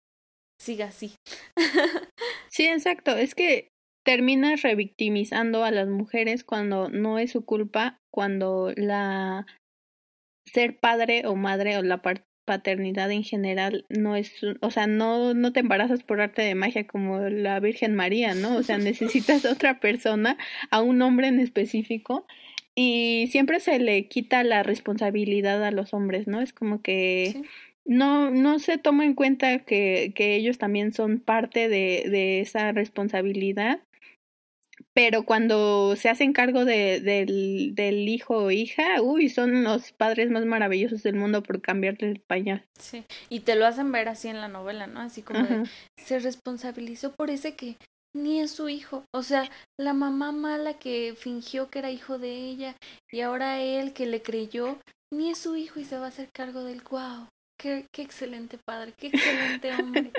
[0.59, 1.17] siga así.
[2.49, 3.15] sí, exacto.
[3.15, 3.69] Es que
[4.07, 9.47] termina revictimizando a las mujeres cuando no es su culpa, cuando la
[10.47, 12.01] ser padre o madre o la
[12.47, 16.87] paternidad en general no es, o sea, no, no te embarazas por arte de magia
[16.87, 18.57] como la Virgen María, ¿no?
[18.57, 20.39] O sea, necesitas a otra persona,
[20.71, 22.27] a un hombre en específico,
[22.77, 26.41] y siempre se le quita la responsabilidad a los hombres, ¿no?
[26.41, 27.43] Es como que
[27.85, 32.71] no, no se toma en cuenta que, que ellos también son parte de, de esa
[32.73, 33.81] responsabilidad
[34.97, 40.31] pero cuando se hacen cargo de, del, del hijo o hija, uy, son los padres
[40.31, 42.65] más maravillosos del mundo por cambiarle el pañal.
[42.79, 45.01] Sí, y te lo hacen ver así en la novela, ¿no?
[45.01, 45.65] Así como de,
[45.99, 47.77] se responsabilizó por ese que
[48.17, 49.05] ni es su hijo.
[49.15, 52.77] O sea, la mamá mala que fingió que era hijo de ella
[53.13, 54.79] y ahora él que le creyó,
[55.13, 57.29] ni es su hijo y se va a hacer cargo del guau.
[57.59, 60.13] Qué, qué excelente padre, qué excelente hombre.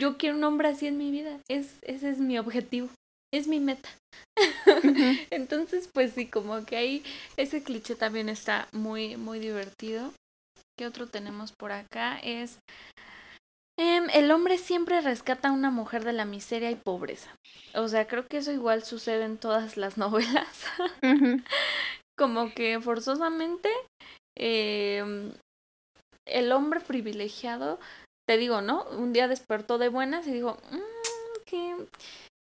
[0.00, 1.40] Yo quiero un hombre así en mi vida.
[1.48, 2.88] Es, ese es mi objetivo.
[3.32, 3.88] Es mi meta.
[5.30, 7.04] Entonces, pues sí, como que ahí
[7.36, 10.12] ese cliché también está muy, muy divertido.
[10.76, 12.18] ¿Qué otro tenemos por acá?
[12.22, 12.58] Es
[13.78, 17.34] em, el hombre siempre rescata a una mujer de la miseria y pobreza.
[17.74, 20.64] O sea, creo que eso igual sucede en todas las novelas.
[22.16, 23.68] Como que forzosamente
[24.38, 25.32] eh,
[26.26, 27.78] el hombre privilegiado,
[28.28, 28.84] te digo, ¿no?
[28.90, 31.76] Un día despertó de buenas y dijo, mmm, ¿qué,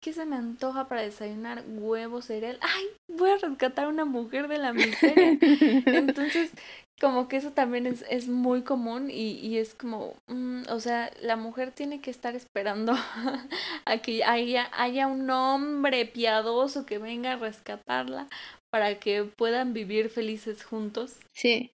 [0.02, 1.64] ¿qué se me antoja para desayunar?
[1.68, 2.58] Huevo, cereal.
[2.62, 2.86] ¡Ay!
[3.08, 5.38] Voy a rescatar a una mujer de la miseria.
[5.86, 6.52] Entonces,
[7.00, 11.12] como que eso también es, es muy común y, y es como, mm, o sea,
[11.22, 12.94] la mujer tiene que estar esperando
[13.86, 18.28] a que haya, haya un hombre piadoso que venga a rescatarla
[18.70, 21.20] para que puedan vivir felices juntos.
[21.34, 21.72] Sí.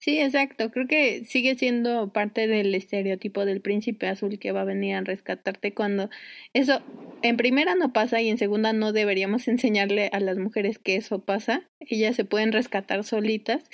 [0.00, 0.70] Sí, exacto.
[0.70, 5.00] Creo que sigue siendo parte del estereotipo del príncipe azul que va a venir a
[5.00, 6.08] rescatarte cuando
[6.52, 6.80] eso
[7.22, 11.24] en primera no pasa y en segunda no deberíamos enseñarle a las mujeres que eso
[11.24, 11.68] pasa.
[11.80, 13.68] Ellas se pueden rescatar solitas.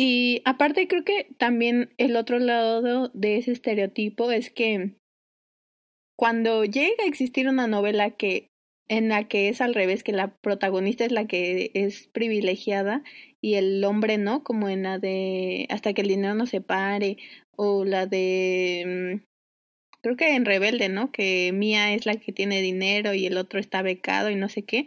[0.00, 4.92] Y aparte creo que también el otro lado de ese estereotipo es que
[6.16, 8.46] cuando llega a existir una novela que
[8.86, 13.02] en la que es al revés, que la protagonista es la que es privilegiada
[13.40, 17.16] y el hombre no, como en la de hasta que el dinero no se pare,
[17.56, 19.28] o la de mm,
[20.00, 21.10] creo que en Rebelde, ¿no?
[21.10, 24.62] Que Mía es la que tiene dinero y el otro está becado y no sé
[24.62, 24.86] qué.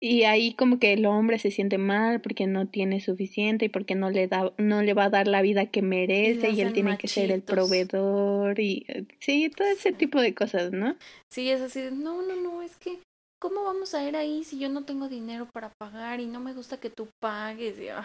[0.00, 3.96] Y ahí como que el hombre se siente mal porque no tiene suficiente y porque
[3.96, 6.96] no le da no le va a dar la vida que merece y, él tiene
[6.98, 10.94] que ser el proveedor y eh, sí, todo ese tipo de cosas, ¿no?
[11.30, 12.98] Sí, es así, no, no, no, es que
[13.40, 16.54] ¿cómo vamos a ir ahí si yo no tengo dinero para pagar y no me
[16.54, 17.78] gusta que tú pagues?
[17.80, 18.04] Y, ay,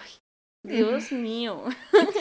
[0.64, 1.64] Dios mío.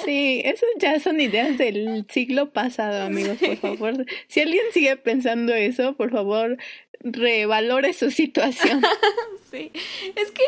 [0.05, 4.07] Sí, eso ya son ideas del siglo pasado, amigos, por favor.
[4.28, 6.59] Si alguien sigue pensando eso, por favor,
[7.00, 8.83] revalore su situación.
[9.52, 9.70] Sí,
[10.16, 10.42] es que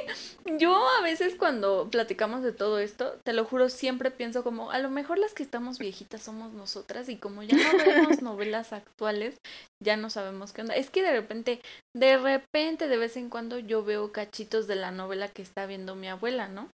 [0.59, 4.78] yo a veces cuando platicamos de todo esto, te lo juro, siempre pienso como, a
[4.78, 9.37] lo mejor las que estamos viejitas somos nosotras y como ya no vemos novelas actuales,
[9.78, 10.74] ya no sabemos qué onda.
[10.74, 11.61] Es que de repente,
[11.94, 15.96] de repente, de vez en cuando yo veo cachitos de la novela que está viendo
[15.96, 16.70] mi abuela, ¿no?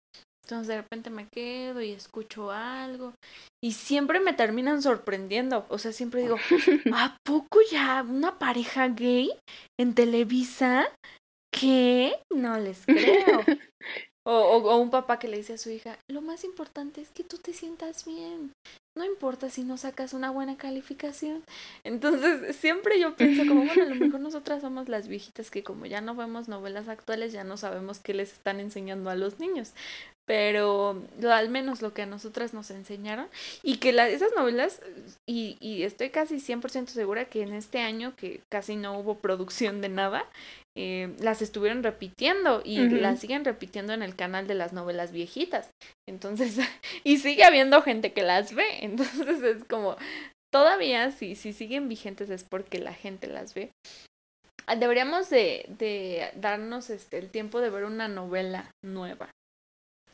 [0.51, 3.15] Entonces de repente me quedo y escucho algo
[3.63, 5.65] y siempre me terminan sorprendiendo.
[5.69, 6.39] O sea, siempre digo,
[6.93, 9.31] ¿a poco ya una pareja gay
[9.79, 10.89] en Televisa?
[11.55, 12.21] ¿Qué?
[12.35, 13.45] No les creo.
[14.27, 17.25] O, o, un papá que le dice a su hija, lo más importante es que
[17.25, 18.53] tú te sientas bien.
[19.01, 21.43] No importa si no sacas una buena calificación.
[21.85, 25.87] Entonces, siempre yo pienso como, bueno, a lo mejor nosotras somos las viejitas que como
[25.87, 29.73] ya no vemos novelas actuales, ya no sabemos qué les están enseñando a los niños
[30.27, 33.27] pero al menos lo que a nosotras nos enseñaron
[33.65, 34.81] y que la, esas novelas
[35.27, 39.81] y, y estoy casi 100% segura que en este año que casi no hubo producción
[39.81, 40.25] de nada
[40.77, 45.71] eh, las estuvieron repitiendo y las siguen repitiendo en el canal de las novelas viejitas.
[46.09, 46.59] Entonces
[47.05, 48.67] y sigue habiendo gente que las ve.
[48.81, 49.97] Entonces es como
[50.53, 53.71] todavía si, si siguen vigentes es porque la gente las ve.
[54.79, 59.31] Deberíamos de, de darnos este el tiempo de ver una novela nueva.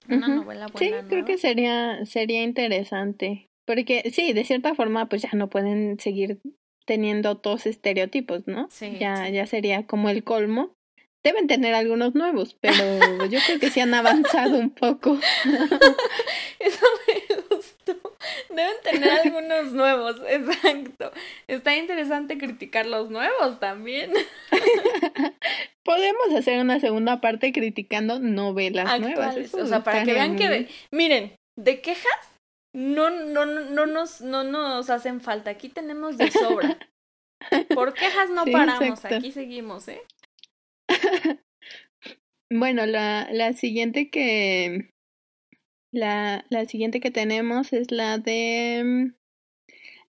[0.08, 1.00] Una novela buena.
[1.02, 3.48] Sí, creo que sería, sería interesante.
[3.66, 6.38] Porque sí, de cierta forma, pues ya no pueden seguir
[6.86, 8.68] teniendo todos estereotipos, ¿no?
[8.70, 8.96] Sí.
[8.98, 10.74] Ya, ya sería como el colmo.
[11.22, 12.74] Deben tener algunos nuevos, pero
[13.30, 15.18] yo creo que sí han avanzado un poco.
[16.60, 17.96] Eso me gustó.
[18.48, 21.10] Deben tener algunos nuevos, exacto.
[21.48, 24.12] Está interesante criticar los nuevos también.
[25.82, 29.52] Podemos hacer una segunda parte criticando novelas nuevas.
[29.52, 32.35] o sea, para que vean que, miren, de quejas
[32.76, 35.50] no, no, no, nos, no nos hacen falta.
[35.50, 36.78] Aquí tenemos de sobra.
[37.74, 40.02] Por quejas no paramos, aquí seguimos, ¿eh?
[42.50, 44.90] bueno, la, la siguiente que
[45.90, 49.14] la, la siguiente que tenemos es la de mm,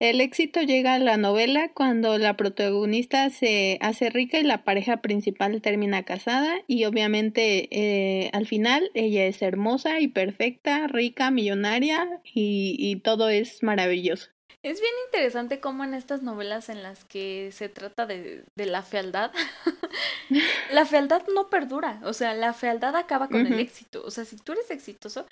[0.10, 4.98] el éxito llega a la novela cuando la protagonista se hace rica y la pareja
[4.98, 12.22] principal termina casada y obviamente eh, al final ella es hermosa y perfecta, rica, millonaria
[12.24, 14.30] y, y todo es maravilloso.
[14.64, 18.82] Es bien interesante cómo en estas novelas en las que se trata de, de la
[18.82, 19.32] fealdad,
[20.72, 24.38] la fealdad no perdura, o sea, la fealdad acaba con el éxito, o sea, si
[24.38, 25.28] tú eres exitoso,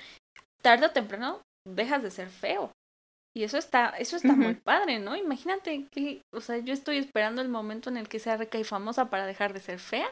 [0.62, 2.72] tarde o temprano dejas de ser feo.
[3.36, 5.16] Y eso está, eso está muy padre, ¿no?
[5.16, 8.64] Imagínate que, o sea, yo estoy esperando el momento en el que sea rica y
[8.64, 10.08] famosa para dejar de ser fea.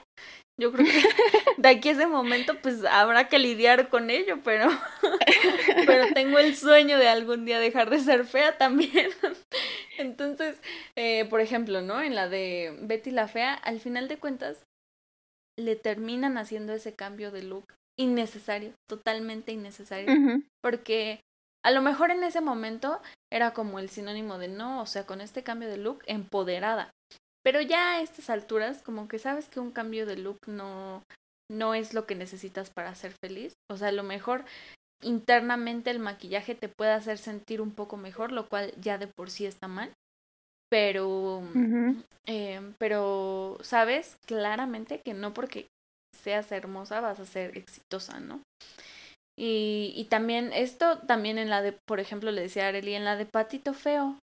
[0.60, 0.92] Yo creo que
[1.62, 4.70] de aquí a ese momento, pues habrá que lidiar con ello, pero,
[5.86, 9.12] pero tengo el sueño de algún día dejar de ser fea también.
[10.00, 10.60] Entonces,
[10.96, 12.02] eh, por ejemplo, ¿no?
[12.02, 14.64] En la de Betty la Fea, al final de cuentas,
[15.60, 21.20] le terminan haciendo ese cambio de look innecesario, totalmente innecesario, porque
[21.64, 25.22] a lo mejor en ese momento era como el sinónimo de no, o sea, con
[25.22, 26.92] este cambio de look, empoderada.
[27.44, 31.04] Pero ya a estas alturas, como que sabes que un cambio de look no,
[31.50, 33.54] no es lo que necesitas para ser feliz.
[33.70, 34.46] O sea, a lo mejor
[35.04, 39.30] internamente el maquillaje te puede hacer sentir un poco mejor, lo cual ya de por
[39.30, 39.92] sí está mal.
[40.70, 41.44] Pero,
[42.28, 45.68] eh, pero sabes claramente que no porque
[46.16, 48.42] seas hermosa vas a ser exitosa, ¿no?
[49.42, 53.06] Y, y también esto, también en la de, por ejemplo, le decía a Arely, en
[53.06, 54.20] la de Patito Feo.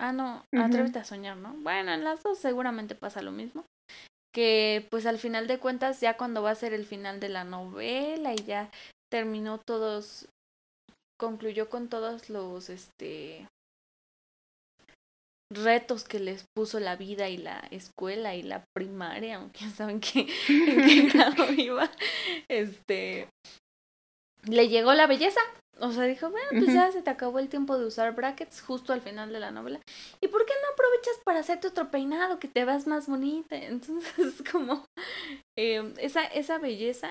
[0.00, 1.52] Ah, no, atrévete a soñar, ¿no?
[1.58, 3.66] Bueno, en las dos seguramente pasa lo mismo.
[4.34, 7.44] Que pues al final de cuentas, ya cuando va a ser el final de la
[7.44, 8.70] novela y ya
[9.10, 10.26] terminó todos
[11.20, 13.46] concluyó con todos los este
[15.52, 20.20] retos que les puso la vida y la escuela y la primaria, aunque saben que
[20.48, 21.90] en qué grado iba,
[22.48, 23.28] este
[24.46, 25.40] le llegó la belleza.
[25.80, 28.92] O sea, dijo, bueno, pues ya se te acabó el tiempo de usar brackets justo
[28.92, 29.80] al final de la novela.
[30.20, 33.56] ¿Y por qué no aprovechas para hacerte otro peinado que te vas más bonita?
[33.56, 34.84] Entonces, como
[35.58, 37.08] eh, esa, esa belleza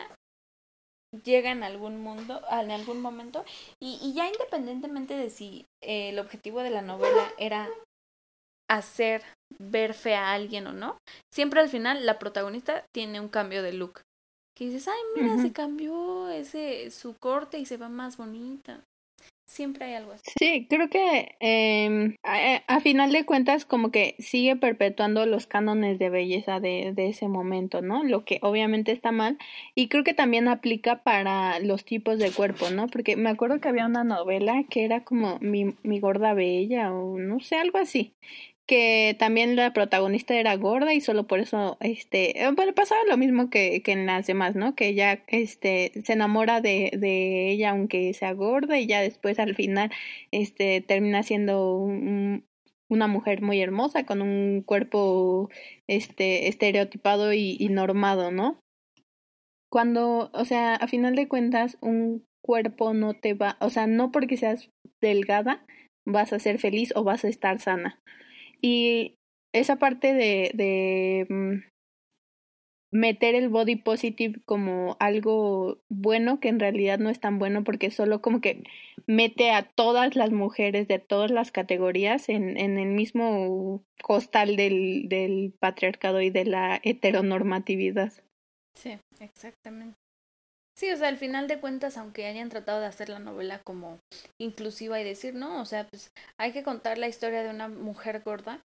[1.25, 3.43] llega en algún mundo, en algún momento,
[3.81, 7.67] y, y ya independientemente de si eh, el objetivo de la novela era
[8.69, 9.21] hacer
[9.59, 10.97] ver fea a alguien o no,
[11.33, 14.01] siempre al final la protagonista tiene un cambio de look.
[14.53, 18.83] Que dices, ay, mira, se cambió ese su corte y se va más bonita.
[19.51, 20.23] Siempre hay algo así.
[20.39, 25.99] Sí, creo que eh, a, a, final de cuentas como que sigue perpetuando los cánones
[25.99, 28.05] de belleza de, de ese momento, ¿no?
[28.05, 29.37] Lo que obviamente está mal
[29.75, 32.87] y creo que también aplica para los tipos de cuerpo, ¿no?
[32.87, 37.17] Porque me acuerdo que había una novela que era como mi, mi gorda bella o
[37.19, 38.13] no sé, algo así
[38.67, 43.17] que también la protagonista era gorda y solo por eso este eh, bueno pasaba lo
[43.17, 47.71] mismo que, que en las demás no que ella este se enamora de, de ella
[47.71, 49.91] aunque sea gorda y ya después al final
[50.31, 52.45] este termina siendo un,
[52.89, 55.49] una mujer muy hermosa con un cuerpo
[55.87, 58.59] este estereotipado y, y normado no
[59.69, 64.11] cuando o sea a final de cuentas un cuerpo no te va o sea no
[64.11, 64.69] porque seas
[65.01, 65.65] delgada
[66.05, 67.99] vas a ser feliz o vas a estar sana
[68.61, 69.15] y
[69.53, 71.71] esa parte de, de mm,
[72.91, 77.89] meter el body positive como algo bueno que en realidad no es tan bueno porque
[77.89, 78.63] solo como que
[79.07, 85.07] mete a todas las mujeres de todas las categorías en, en el mismo costal del,
[85.07, 88.13] del patriarcado y de la heteronormatividad.
[88.75, 90.00] Sí, exactamente.
[90.81, 93.99] Sí, o sea, al final de cuentas, aunque hayan tratado de hacer la novela como
[94.39, 98.23] inclusiva y decir, no, o sea, pues hay que contar la historia de una mujer
[98.25, 98.61] gorda.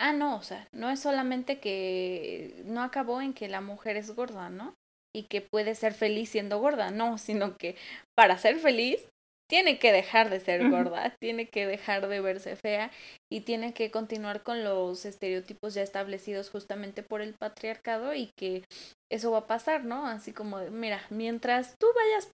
[0.00, 4.10] Ah, no, o sea, no es solamente que no acabó en que la mujer es
[4.16, 4.74] gorda, ¿no?
[5.14, 7.76] Y que puede ser feliz siendo gorda, no, sino que
[8.16, 9.08] para ser feliz
[9.54, 12.90] tiene que dejar de ser gorda, tiene que dejar de verse fea
[13.32, 18.64] y tiene que continuar con los estereotipos ya establecidos justamente por el patriarcado y que
[19.12, 20.08] eso va a pasar, ¿no?
[20.08, 22.32] Así como, mira, mientras tú vayas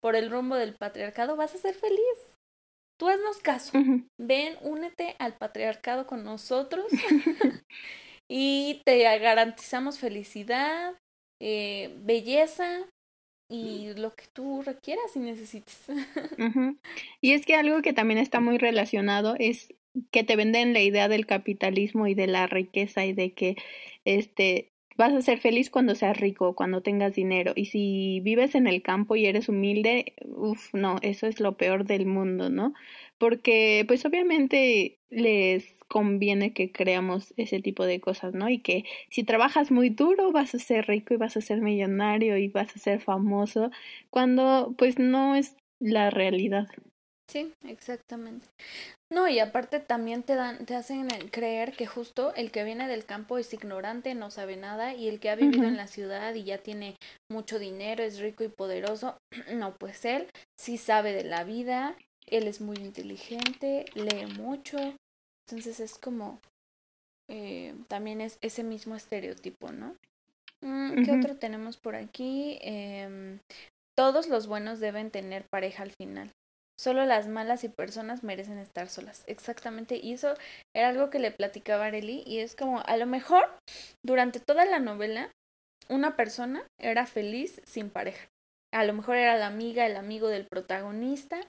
[0.00, 2.34] por el rumbo del patriarcado vas a ser feliz.
[2.98, 3.72] Tú haznos caso.
[4.18, 6.86] Ven, únete al patriarcado con nosotros
[8.26, 10.94] y te garantizamos felicidad,
[11.42, 12.86] eh, belleza,
[13.48, 15.82] y lo que tú requieras y necesites.
[17.20, 19.68] Y es que algo que también está muy relacionado es
[20.10, 23.56] que te venden la idea del capitalismo y de la riqueza y de que
[24.04, 27.52] este vas a ser feliz cuando seas rico, cuando tengas dinero.
[27.56, 31.84] Y si vives en el campo y eres humilde, uff, no, eso es lo peor
[31.84, 32.74] del mundo, ¿no?
[33.18, 38.48] Porque pues obviamente les conviene que creamos ese tipo de cosas, ¿no?
[38.48, 42.36] Y que si trabajas muy duro vas a ser rico y vas a ser millonario
[42.36, 43.70] y vas a ser famoso,
[44.10, 46.68] cuando pues no es la realidad.
[47.30, 48.46] Sí, exactamente.
[49.10, 53.04] No, y aparte también te dan, te hacen creer que justo el que viene del
[53.04, 56.44] campo es ignorante, no sabe nada, y el que ha vivido en la ciudad y
[56.44, 56.96] ya tiene
[57.30, 59.16] mucho dinero, es rico y poderoso,
[59.54, 61.96] no, pues él sí sabe de la vida,
[62.26, 64.78] él es muy inteligente, lee mucho,
[65.46, 66.40] entonces es como
[67.28, 69.96] eh, también es ese mismo estereotipo, ¿no?
[70.60, 72.58] Mm, ¿Qué otro tenemos por aquí?
[72.62, 73.38] Eh,
[73.96, 76.32] todos los buenos deben tener pareja al final.
[76.78, 79.22] Solo las malas y personas merecen estar solas.
[79.26, 79.96] Exactamente.
[79.96, 80.34] Y eso
[80.74, 82.24] era algo que le platicaba a Arely.
[82.26, 83.48] Y es como, a lo mejor,
[84.04, 85.30] durante toda la novela,
[85.88, 88.26] una persona era feliz sin pareja.
[88.72, 91.40] A lo mejor era la amiga, el amigo del protagonista.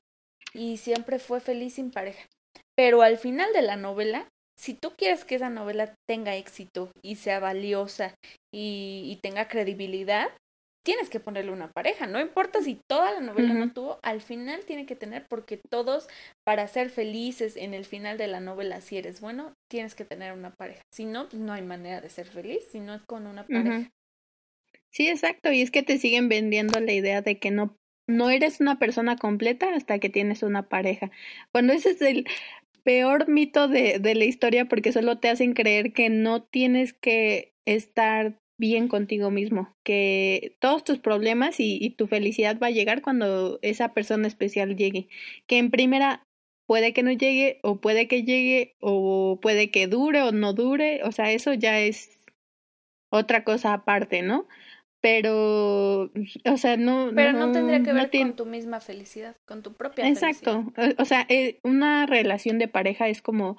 [0.56, 2.26] Y siempre fue feliz sin pareja.
[2.76, 7.16] Pero al final de la novela, si tú quieres que esa novela tenga éxito y
[7.16, 8.16] sea valiosa
[8.54, 10.30] y, y tenga credibilidad,
[10.86, 14.66] tienes que ponerle una pareja, no importa si toda la novela no tuvo, al final
[14.66, 16.08] tiene que tener, porque todos,
[16.46, 20.32] para ser felices en el final de la novela, si eres bueno, tienes que tener
[20.32, 20.84] una pareja.
[20.94, 23.90] Si no, pues no hay manera de ser feliz, si no es con una pareja.
[24.92, 27.76] Sí, exacto, y es que te siguen vendiendo la idea de que no,
[28.08, 31.12] no eres una persona completa hasta que tienes una pareja.
[31.52, 32.26] Cuando ese es el
[32.84, 37.54] peor mito de, de la historia porque solo te hacen creer que no tienes que
[37.66, 43.02] estar bien contigo mismo, que todos tus problemas y, y, tu felicidad va a llegar
[43.02, 45.10] cuando esa persona especial llegue,
[45.48, 46.24] que en primera
[46.68, 51.04] puede que no llegue o puede que llegue o puede que dure o no dure,
[51.04, 52.22] o sea, eso ya es
[53.12, 54.48] otra cosa aparte, ¿no?
[55.06, 56.10] Pero,
[56.46, 57.12] o sea, no...
[57.14, 60.64] Pero no, tendría que ver con tu misma felicidad, con tu propia Exacto.
[60.74, 60.96] felicidad.
[61.00, 63.56] O sea, eh, una relación de pareja es como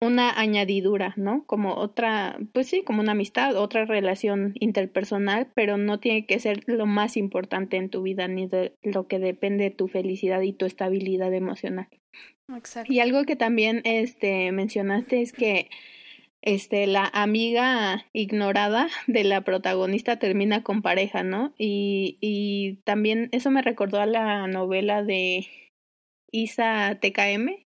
[0.00, 1.44] una añadidura, ¿no?
[1.46, 6.62] Como otra, pues sí, como una amistad, otra relación interpersonal, pero no tiene que ser
[6.66, 10.52] lo más importante en tu vida ni de lo que depende de tu felicidad y
[10.52, 11.88] tu estabilidad emocional.
[12.54, 12.92] Exacto.
[12.92, 15.68] Y algo que también este mencionaste es que
[16.44, 21.54] este la amiga ignorada de la protagonista termina con pareja, ¿no?
[21.58, 25.46] Y, y también eso me recordó a la novela de
[26.30, 27.64] Isa TKM,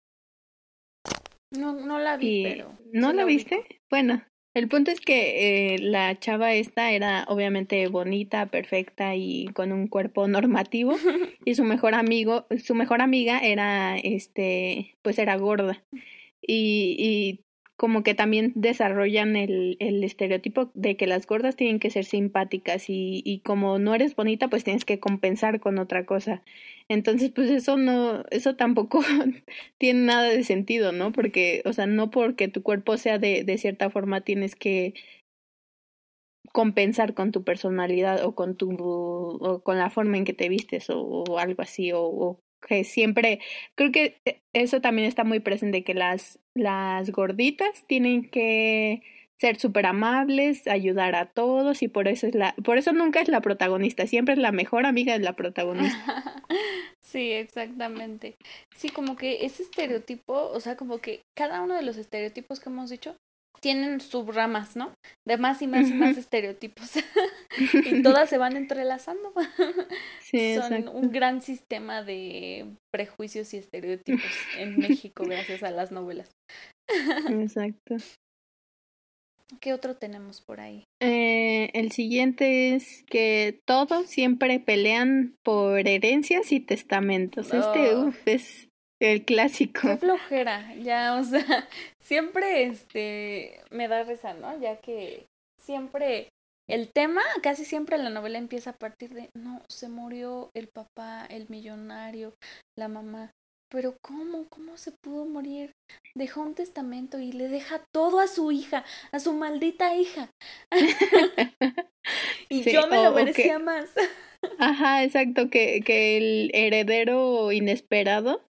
[1.52, 2.78] no, no la vi, pero.
[2.92, 3.64] ¿No la viste?
[3.90, 4.22] Bueno,
[4.54, 9.86] el punto es que eh, la chava esta era obviamente bonita, perfecta y con un
[9.86, 10.94] cuerpo normativo
[11.44, 15.84] y su mejor amigo, su mejor amiga era este, pues era gorda.
[16.40, 17.44] Y, y
[17.82, 22.88] como que también desarrollan el, el estereotipo de que las gordas tienen que ser simpáticas
[22.88, 26.44] y, y como no eres bonita pues tienes que compensar con otra cosa.
[26.88, 29.00] Entonces pues eso no, eso tampoco
[29.78, 31.10] tiene nada de sentido, ¿no?
[31.10, 34.94] Porque, o sea, no porque tu cuerpo sea de, de cierta forma tienes que
[36.52, 40.86] compensar con tu personalidad o con tu o con la forma en que te vistes
[40.88, 43.40] o, algo así o, que siempre,
[43.74, 49.02] creo que e, eso también está muy presente, que las, las gorditas tienen que
[49.38, 53.28] ser súper amables, ayudar a todos y por eso es la, por eso nunca es
[53.28, 56.42] la protagonista, siempre es la mejor amiga de la protagonista.
[57.12, 58.36] Sí, exactamente.
[58.74, 62.70] Sí, como que ese estereotipo, o sea, como que cada uno de los estereotipos que
[62.70, 63.16] hemos dicho
[63.62, 64.92] tienen subramas, ¿no?
[65.26, 66.90] De más y más y más estereotipos.
[67.86, 69.32] y todas se van entrelazando.
[70.20, 70.92] Sí, Son exacto.
[70.92, 74.24] un gran sistema de prejuicios y estereotipos
[74.58, 76.30] en México gracias a las novelas.
[77.28, 77.96] Exacto.
[79.60, 80.84] ¿Qué otro tenemos por ahí?
[81.02, 87.52] Eh, el siguiente es que todos siempre pelean por herencias y testamentos.
[87.52, 88.06] Este, Oh.
[88.06, 88.68] uff, es
[89.10, 89.80] el clásico.
[89.82, 91.44] Qué flojera, ya, o sea,
[91.98, 94.58] siempre este me da risa, ¿no?
[94.60, 95.26] Ya que
[95.60, 96.28] siempre
[96.68, 101.26] el tema, casi siempre la novela empieza a partir de, no, se murió el papá,
[101.28, 102.34] el millonario,
[102.78, 103.30] la mamá.
[103.68, 104.46] Pero ¿cómo?
[104.50, 105.72] ¿Cómo se pudo morir?
[106.14, 110.28] Dejó un testamento y le deja todo a su hija, a su maldita hija.
[112.50, 113.90] y Sí, yo me lo merecía más.
[114.58, 118.42] Ajá, exacto, que, que el heredero inesperado,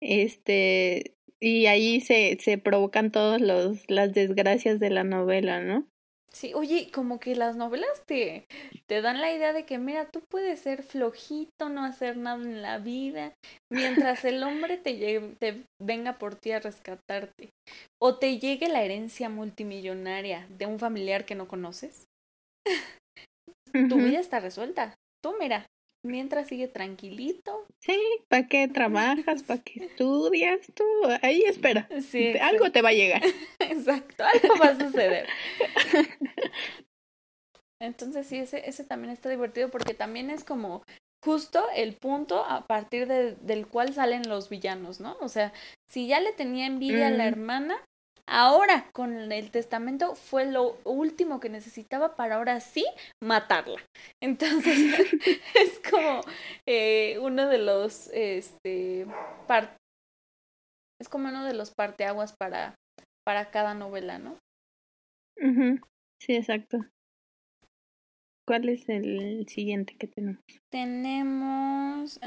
[0.00, 5.86] este, y ahí se, se provocan todas los, las desgracias de la novela, ¿no?
[6.32, 8.46] Sí, oye, como que las novelas te,
[8.86, 12.62] te dan la idea de que, mira, tú puedes ser flojito, no hacer nada en
[12.62, 13.34] la vida,
[13.72, 17.50] mientras el hombre te, llegue, te venga por ti a rescatarte.
[18.00, 22.04] O te llegue la herencia multimillonaria de un familiar que no conoces.
[23.72, 24.94] Tu vida está resuelta.
[25.22, 25.66] Tú, mira,
[26.02, 27.66] mientras sigue tranquilito.
[27.80, 27.98] Sí,
[28.28, 29.42] ¿para qué trabajas?
[29.42, 30.60] ¿Para qué estudias?
[30.74, 30.84] Tú
[31.22, 31.88] ahí espera.
[32.00, 33.22] Sí, Algo te va a llegar.
[33.58, 35.26] Exacto, algo va a suceder.
[37.80, 40.82] Entonces sí, ese, ese también está divertido porque también es como
[41.24, 45.16] justo el punto a partir de, del cual salen los villanos, ¿no?
[45.20, 45.52] O sea,
[45.88, 47.28] si ya le tenía envidia a la Mm.
[47.28, 47.84] hermana,
[48.26, 52.84] ahora con el testamento fue lo último que necesitaba para ahora sí
[53.22, 53.80] matarla.
[54.22, 54.76] Entonces
[55.54, 56.20] es como
[56.66, 59.06] eh, uno de los, este,
[59.46, 59.76] par-
[61.00, 62.74] es como uno de los parteaguas para,
[63.24, 64.36] para cada novela, ¿no?
[66.20, 66.78] Sí, exacto.
[68.46, 70.42] ¿Cuál es el siguiente que tenemos?
[70.72, 72.18] Tenemos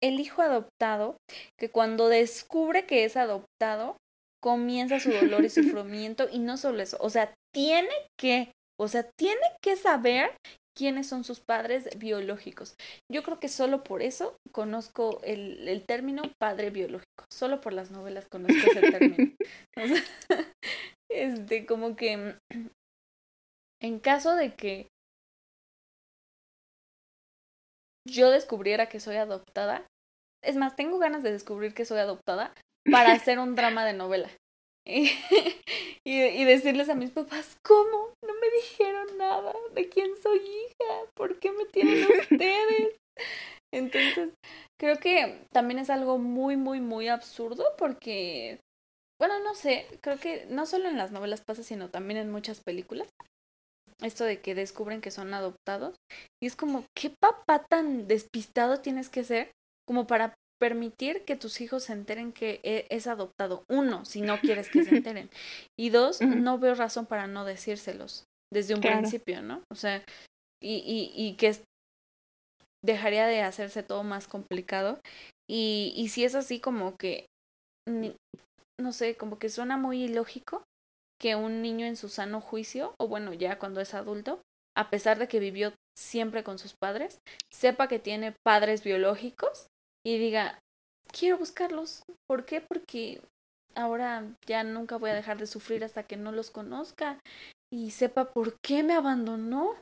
[0.00, 1.16] el hijo adoptado,
[1.58, 3.96] que cuando descubre que es adoptado,
[4.44, 7.88] comienza su dolor y sufrimiento, y no solo eso, o sea, tiene
[8.20, 10.36] que, o sea, tiene que saber
[10.76, 12.74] quiénes son sus padres biológicos.
[13.10, 17.90] Yo creo que solo por eso conozco el, el término padre biológico, solo por las
[17.90, 19.32] novelas conozco ese término.
[19.76, 20.02] O sea,
[21.10, 22.36] este, como que
[23.80, 24.88] en caso de que
[28.06, 29.86] yo descubriera que soy adoptada,
[30.44, 32.52] es más, tengo ganas de descubrir que soy adoptada
[32.90, 34.30] para hacer un drama de novela.
[34.86, 35.10] Y,
[36.04, 38.12] y, y decirles a mis papás, ¿cómo?
[38.22, 42.96] No me dijeron nada de quién soy hija, ¿por qué me tienen ustedes?
[43.72, 44.34] Entonces,
[44.78, 48.60] creo que también es algo muy, muy, muy absurdo porque,
[49.18, 52.60] bueno, no sé, creo que no solo en las novelas pasa, sino también en muchas
[52.60, 53.08] películas.
[54.00, 55.96] Esto de que descubren que son adoptados.
[56.42, 59.50] Y es como, ¿qué papá tan despistado tienes que ser
[59.86, 63.64] como para permitir que tus hijos se enteren que e- es adoptado?
[63.68, 65.30] Uno, si no quieres que se enteren.
[65.78, 69.00] Y dos, no veo razón para no decírselos desde un Claro.
[69.00, 69.62] principio, ¿no?
[69.70, 70.04] O sea,
[70.62, 71.52] y, y, y que
[72.84, 75.00] dejaría de hacerse todo más complicado.
[75.48, 77.26] Y, y si es así como que,
[78.80, 80.62] no sé, como que suena muy ilógico
[81.20, 84.40] que un niño en su sano juicio, o bueno, ya cuando es adulto,
[84.76, 87.18] a pesar de que vivió siempre con sus padres,
[87.52, 89.68] sepa que tiene padres biológicos
[90.04, 90.58] y diga,
[91.10, 92.02] quiero buscarlos.
[92.28, 92.60] ¿Por qué?
[92.60, 93.20] Porque
[93.74, 97.18] ahora ya nunca voy a dejar de sufrir hasta que no los conozca
[97.72, 99.74] y sepa por qué me abandonó.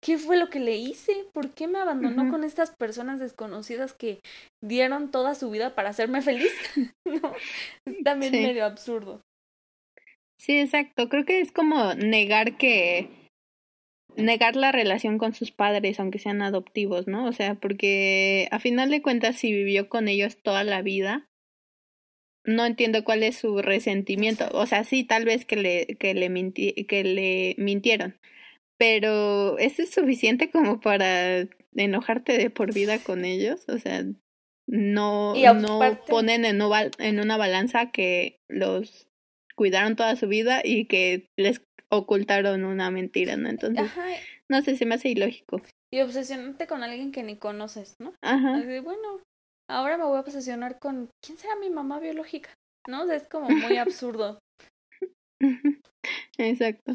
[0.00, 1.26] ¿Qué fue lo que le hice?
[1.32, 4.20] ¿Por qué me abandonó con estas personas desconocidas que
[4.62, 6.52] dieron toda su vida para hacerme feliz?
[7.04, 7.34] no,
[7.84, 9.20] es también medio absurdo.
[10.40, 11.08] Sí, exacto.
[11.08, 13.27] Creo que es como negar que
[14.18, 17.26] negar la relación con sus padres, aunque sean adoptivos, ¿no?
[17.26, 21.28] O sea, porque a final de cuentas, si vivió con ellos toda la vida,
[22.44, 24.48] no entiendo cuál es su resentimiento.
[24.52, 28.18] O sea, sí, tal vez que le, que le, que le mintieron,
[28.76, 33.64] pero ¿eso es suficiente como para enojarte de por vida con ellos?
[33.68, 34.04] O sea,
[34.66, 36.60] no, no ponen en,
[36.98, 39.08] en una balanza que los
[39.54, 41.60] cuidaron toda su vida y que les
[41.90, 43.48] ocultaron una mentira, ¿no?
[43.48, 43.90] Entonces,
[44.50, 45.60] no sé, se me hace ilógico.
[45.92, 48.14] Y obsesionarte con alguien que ni conoces, ¿no?
[48.22, 48.60] Ajá.
[48.82, 49.20] bueno,
[49.70, 52.54] ahora me voy a obsesionar con quién será mi mamá biológica,
[52.86, 53.10] ¿no?
[53.10, 54.38] es como muy absurdo.
[56.38, 56.92] Exacto.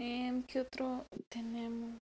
[0.00, 1.98] Em, ¿Qué otro tenemos?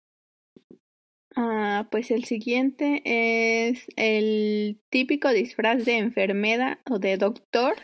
[1.35, 7.75] Ah, pues el siguiente es el típico disfraz de enfermera o de doctor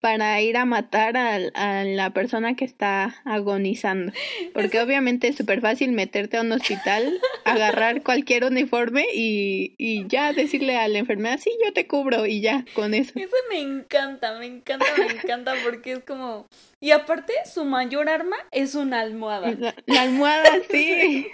[0.00, 4.12] para ir a matar a, a, la persona que está agonizando.
[4.54, 10.32] Porque obviamente es súper fácil meterte a un hospital, agarrar cualquier uniforme y, y ya
[10.32, 13.12] decirle a la enfermera, sí, yo te cubro y ya, con eso.
[13.16, 16.46] Eso me encanta, me encanta, me encanta porque es como...
[16.80, 19.52] Y aparte, su mayor arma es una almohada.
[19.86, 21.28] La, almohada, sí.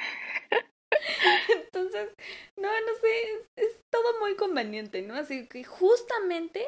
[1.48, 2.08] Entonces,
[2.56, 5.14] no, no sé, es todo muy conveniente, ¿no?
[5.14, 6.66] Así que justamente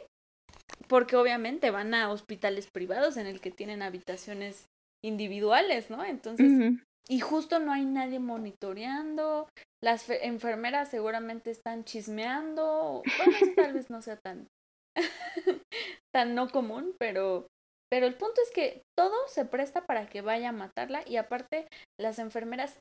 [0.89, 4.67] porque obviamente van a hospitales privados en el que tienen habitaciones
[5.05, 6.05] individuales, ¿no?
[6.05, 9.49] Entonces, y justo no hay nadie monitoreando,
[9.83, 14.49] las enfermeras seguramente están chismeando, bueno, tal vez no sea tan
[16.15, 17.47] tan no común, pero
[17.89, 21.69] pero el punto es que todo se presta para que vaya a matarla y aparte
[22.01, 22.81] las enfermeras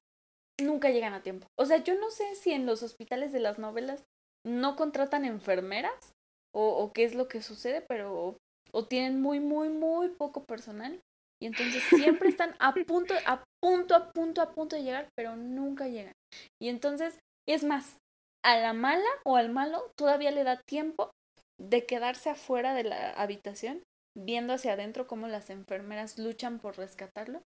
[0.59, 1.47] nunca llegan a tiempo.
[1.59, 4.03] O sea, yo no sé si en los hospitales de las novelas
[4.45, 6.13] no contratan enfermeras
[6.57, 8.37] o, qué es lo que sucede, pero
[8.71, 11.01] o tienen muy, muy, muy poco personal
[11.41, 15.35] y entonces siempre están a punto, a punto, a punto, a punto de llegar, pero
[15.35, 16.13] nunca llegan.
[16.61, 17.97] Y entonces, es más,
[18.43, 21.11] a la mala o al malo todavía le da tiempo
[21.59, 23.83] de quedarse afuera de la habitación,
[24.17, 27.41] viendo hacia adentro cómo las enfermeras luchan por rescatarlo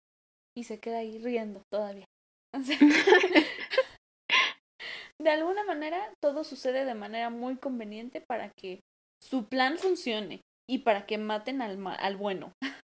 [0.56, 2.06] y se queda ahí riendo todavía.
[5.22, 8.82] de alguna manera todo sucede de manera muy conveniente para que
[9.22, 12.54] su plan funcione y para que maten al, al bueno.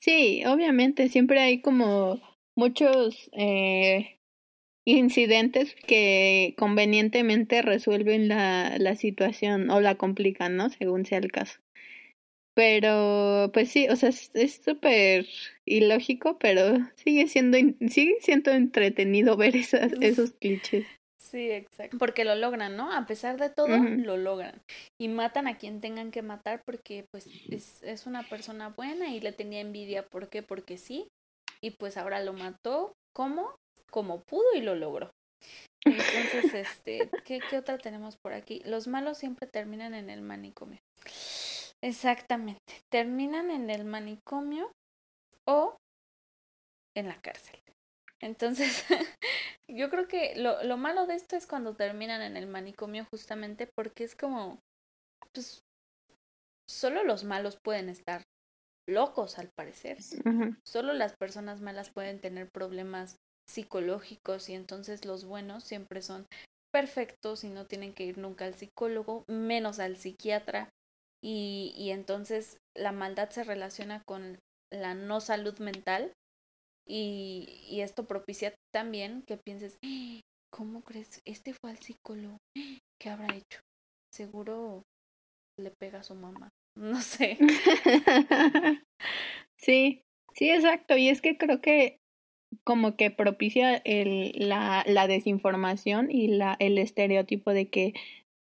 [0.00, 2.20] Sí, obviamente, siempre hay como
[2.56, 4.16] muchos eh,
[4.86, 10.70] incidentes que convenientemente resuelven la, la situación o la complican, ¿no?
[10.70, 11.58] Según sea el caso.
[12.54, 15.26] Pero, pues sí, o sea, es súper
[15.64, 20.86] ilógico, pero sigue siendo, sigue siendo entretenido ver esas, esos clichés.
[21.30, 21.98] Sí, exacto.
[21.98, 22.92] Porque lo logran, ¿no?
[22.92, 24.62] A pesar de todo, lo logran.
[24.98, 29.20] Y matan a quien tengan que matar porque pues es, es una persona buena y
[29.20, 30.06] le tenía envidia.
[30.06, 30.42] ¿Por qué?
[30.42, 31.08] Porque sí.
[31.60, 32.92] Y pues ahora lo mató.
[33.14, 33.54] ¿Cómo?
[33.90, 35.10] Como pudo y lo logró.
[35.84, 38.62] Entonces, este, ¿qué, ¿qué otra tenemos por aquí?
[38.64, 40.80] Los malos siempre terminan en el manicomio.
[41.82, 42.82] Exactamente.
[42.90, 44.72] Terminan en el manicomio
[45.46, 45.76] o
[46.96, 47.60] en la cárcel.
[48.20, 48.84] Entonces,
[49.68, 53.66] yo creo que lo, lo malo de esto es cuando terminan en el manicomio justamente
[53.66, 54.60] porque es como,
[55.32, 55.62] pues,
[56.68, 58.22] solo los malos pueden estar
[58.88, 59.98] locos al parecer.
[60.64, 63.16] Solo las personas malas pueden tener problemas
[63.48, 66.26] psicológicos y entonces los buenos siempre son
[66.72, 70.70] perfectos y no tienen que ir nunca al psicólogo, menos al psiquiatra.
[71.22, 74.38] Y, y entonces la maldad se relaciona con
[74.72, 76.12] la no salud mental
[76.88, 79.78] y, y esto propicia también que pienses.
[80.50, 81.20] ¿cómo crees?
[81.24, 82.38] Este fue al psicólogo,
[83.00, 83.60] ¿qué habrá hecho?
[84.12, 84.82] Seguro
[85.58, 87.38] le pega a su mamá, no sé.
[89.58, 90.02] sí,
[90.34, 90.96] sí, exacto.
[90.96, 91.98] Y es que creo que
[92.64, 97.92] como que propicia el, la, la desinformación y la, el estereotipo de que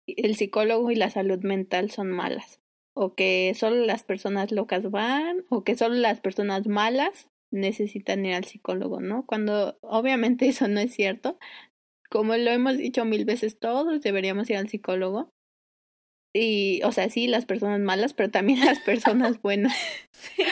[0.08, 2.62] el psicólogo y la salud mental son malas
[2.94, 8.36] o que solo las personas locas van o que solo las personas malas necesitan ir
[8.36, 9.26] al psicólogo, ¿no?
[9.26, 11.38] Cuando obviamente eso no es cierto.
[12.10, 15.30] Como lo hemos dicho mil veces, todos deberíamos ir al psicólogo.
[16.34, 19.76] Y, o sea, sí, las personas malas, pero también las personas buenas.
[20.12, 20.43] Sí.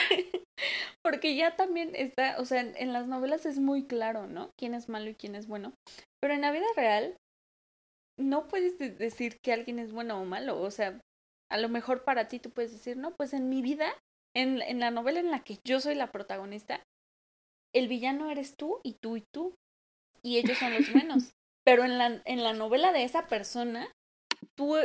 [1.02, 4.50] Porque ya también está, o sea, en las novelas es muy claro, ¿no?
[4.58, 5.72] Quién es malo y quién es bueno.
[6.20, 7.16] Pero en la vida real,
[8.18, 10.60] no puedes decir que alguien es bueno o malo.
[10.60, 11.00] O sea,
[11.50, 13.86] a lo mejor para ti tú puedes decir, no, pues en mi vida,
[14.36, 16.82] en, en la novela en la que yo soy la protagonista,
[17.74, 19.54] el villano eres tú y tú y tú.
[20.22, 21.32] Y ellos son los buenos.
[21.64, 23.92] Pero en la, en la novela de esa persona,
[24.56, 24.76] tú,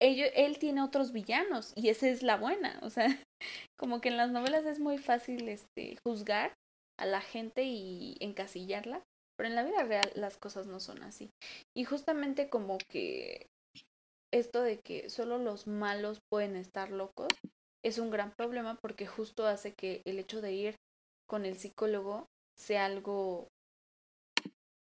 [0.00, 2.78] ello, él tiene otros villanos y esa es la buena.
[2.82, 3.06] O sea,
[3.78, 6.54] como que en las novelas es muy fácil este, juzgar
[6.98, 9.02] a la gente y encasillarla,
[9.36, 11.30] pero en la vida real las cosas no son así.
[11.76, 13.46] Y justamente como que
[14.32, 17.28] esto de que solo los malos pueden estar locos
[17.84, 20.76] es un gran problema porque justo hace que el hecho de ir
[21.26, 22.26] con el psicólogo
[22.58, 23.48] sea algo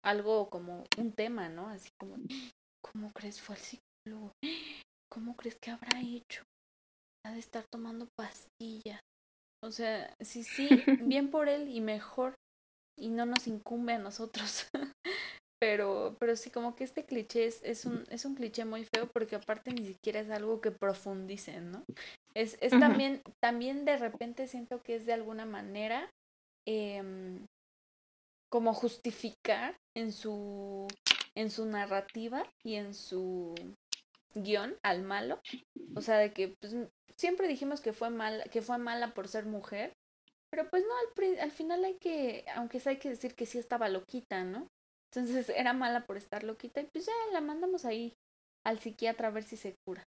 [0.04, 1.68] algo como un tema, ¿no?
[1.70, 2.18] Así como
[2.82, 4.32] ¿cómo crees fue al psicólogo?
[5.12, 6.44] ¿Cómo crees que habrá hecho?
[7.26, 9.02] Ha de estar tomando pastillas.
[9.64, 10.70] O sea, sí, sí,
[11.04, 12.36] bien por él y mejor.
[12.98, 14.68] Y no nos incumbe a nosotros.
[15.62, 19.10] pero, pero sí, como que este cliché es, es, un, es un cliché muy feo
[19.12, 21.84] porque aparte ni siquiera es algo que profundicen, ¿no?
[22.34, 26.10] Es, es también, también de repente siento que es de alguna manera
[26.72, 27.02] eh,
[28.48, 30.88] como justificar en su,
[31.34, 33.56] en su narrativa y en su
[34.36, 35.42] guion al malo.
[35.96, 36.76] O sea, de que pues,
[37.16, 39.94] siempre dijimos que fue, mal, que fue mala por ser mujer,
[40.52, 43.58] pero pues no, al, al final hay que, aunque sea hay que decir que sí
[43.58, 44.68] estaba loquita, ¿no?
[45.12, 48.14] Entonces era mala por estar loquita y pues ya la mandamos ahí
[48.64, 50.04] al psiquiatra a ver si se cura.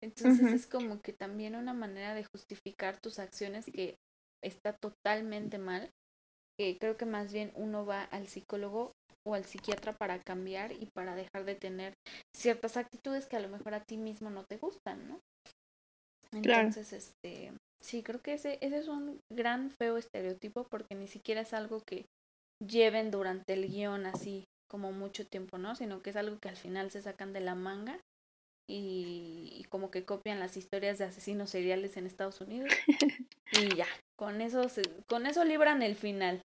[0.00, 3.96] Entonces es como que también una manera de justificar tus acciones que
[4.44, 5.90] está totalmente mal.
[6.58, 8.92] Que creo que más bien uno va al psicólogo
[9.26, 11.94] o al psiquiatra para cambiar y para dejar de tener
[12.36, 15.20] ciertas actitudes que a lo mejor a ti mismo no te gustan, ¿no?
[16.32, 21.40] Entonces, este, sí, creo que ese, ese es un gran feo estereotipo porque ni siquiera
[21.40, 22.06] es algo que
[22.64, 25.76] lleven durante el guion así como mucho tiempo, ¿no?
[25.76, 28.00] Sino que es algo que al final se sacan de la manga
[28.68, 32.70] y, como que copian las historias de asesinos seriales en Estados Unidos
[33.52, 33.86] y ya,
[34.16, 36.40] con eso, se, con eso libran el final.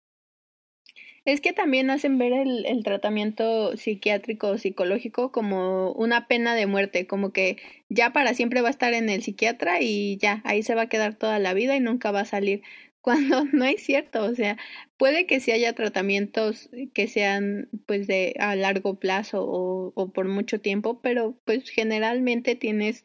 [1.25, 7.07] Es que también hacen ver el, tratamiento psiquiátrico o psicológico como una pena de muerte,
[7.07, 7.57] como que
[7.89, 10.89] ya para siempre va a estar en el psiquiatra y ya, ahí se va a
[10.89, 12.61] quedar toda la vida y nunca va a salir.
[13.01, 14.57] Cuando no es cierto, o sea,
[14.97, 20.27] puede que sí haya tratamientos que sean pues de a largo plazo o, o por
[20.27, 23.03] mucho tiempo, pero pues generalmente tienes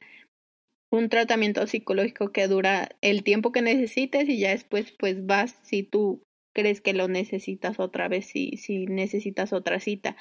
[0.90, 5.82] un tratamiento psicológico que dura el tiempo que necesites y ya después pues vas si
[5.84, 6.22] tú
[6.61, 10.16] crees que lo necesitas otra vez si, si necesitas otra cita.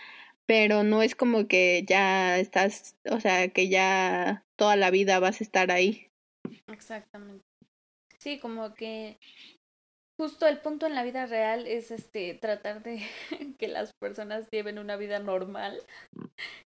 [0.45, 5.41] Pero no es como que ya estás, o sea, que ya toda la vida vas
[5.41, 6.07] a estar ahí.
[6.67, 7.43] Exactamente.
[8.17, 9.17] Sí, como que
[10.17, 13.01] justo el punto en la vida real es este tratar de
[13.59, 15.81] que las personas lleven una vida normal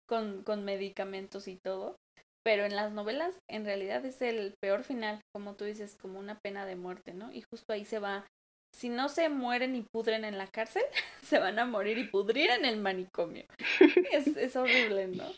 [0.07, 1.97] con, con medicamentos y todo.
[2.45, 6.39] Pero en las novelas en realidad es el peor final, como tú dices, como una
[6.41, 7.33] pena de muerte, ¿no?
[7.33, 8.27] Y justo ahí se va
[8.75, 10.83] si no se mueren y pudren en la cárcel,
[11.23, 13.45] se van a morir y pudrir en el manicomio.
[14.13, 15.31] es, es horrible, ¿no?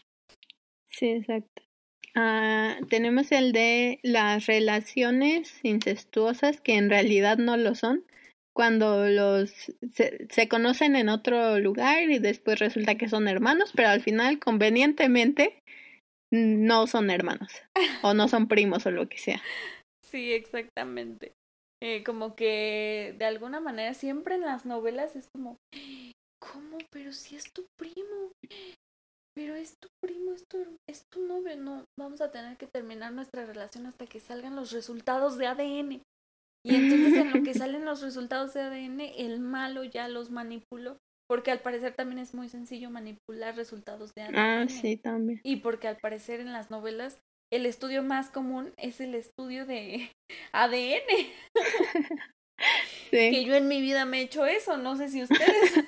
[0.88, 1.62] Sí, exacto.
[2.14, 8.04] Ah, tenemos el de las relaciones incestuosas que en realidad no lo son.
[8.54, 9.50] Cuando los
[9.92, 14.38] se, se conocen en otro lugar y después resulta que son hermanos, pero al final
[14.38, 15.58] convenientemente
[16.30, 17.50] no son hermanos
[18.02, 19.42] o no son primos o lo que sea.
[20.02, 21.32] Sí, exactamente.
[21.84, 25.58] Eh, como que de alguna manera siempre en las novelas es como,
[26.40, 26.78] ¿cómo?
[26.90, 28.32] Pero si es tu primo,
[29.36, 33.12] pero es tu primo, es tu, es tu novio, no, vamos a tener que terminar
[33.12, 36.02] nuestra relación hasta que salgan los resultados de ADN.
[36.66, 40.96] Y entonces en lo que salen los resultados de ADN, el malo ya los manipuló.
[41.28, 44.38] Porque al parecer también es muy sencillo manipular resultados de ADN.
[44.38, 45.40] Ah, sí, también.
[45.44, 47.18] Y porque al parecer en las novelas
[47.54, 50.10] el estudio más común es el estudio de
[50.52, 51.02] ADN.
[53.10, 55.84] Que yo en mi vida me he hecho eso, no sé si ustedes.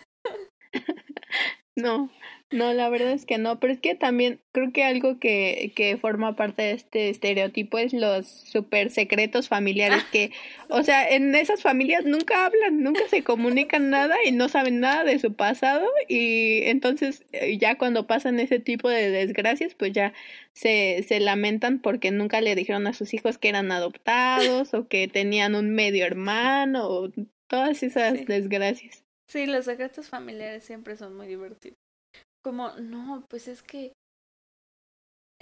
[1.77, 2.11] no,
[2.53, 5.97] no, la verdad es que no, pero es que también creo que algo que, que
[5.97, 10.31] forma parte de este estereotipo es los super secretos familiares que,
[10.69, 15.03] o sea, en esas familias nunca hablan, nunca se comunican nada y no saben nada
[15.03, 20.13] de su pasado y entonces eh, ya cuando pasan ese tipo de desgracias, pues ya
[20.53, 25.09] se, se lamentan porque nunca le dijeron a sus hijos que eran adoptados o que
[25.09, 27.11] tenían un medio hermano o
[27.49, 29.03] todas esas desgracias.
[29.27, 31.86] Sí, los secretos familiares siempre son muy divertidos.
[32.47, 33.93] Como, no, pues es que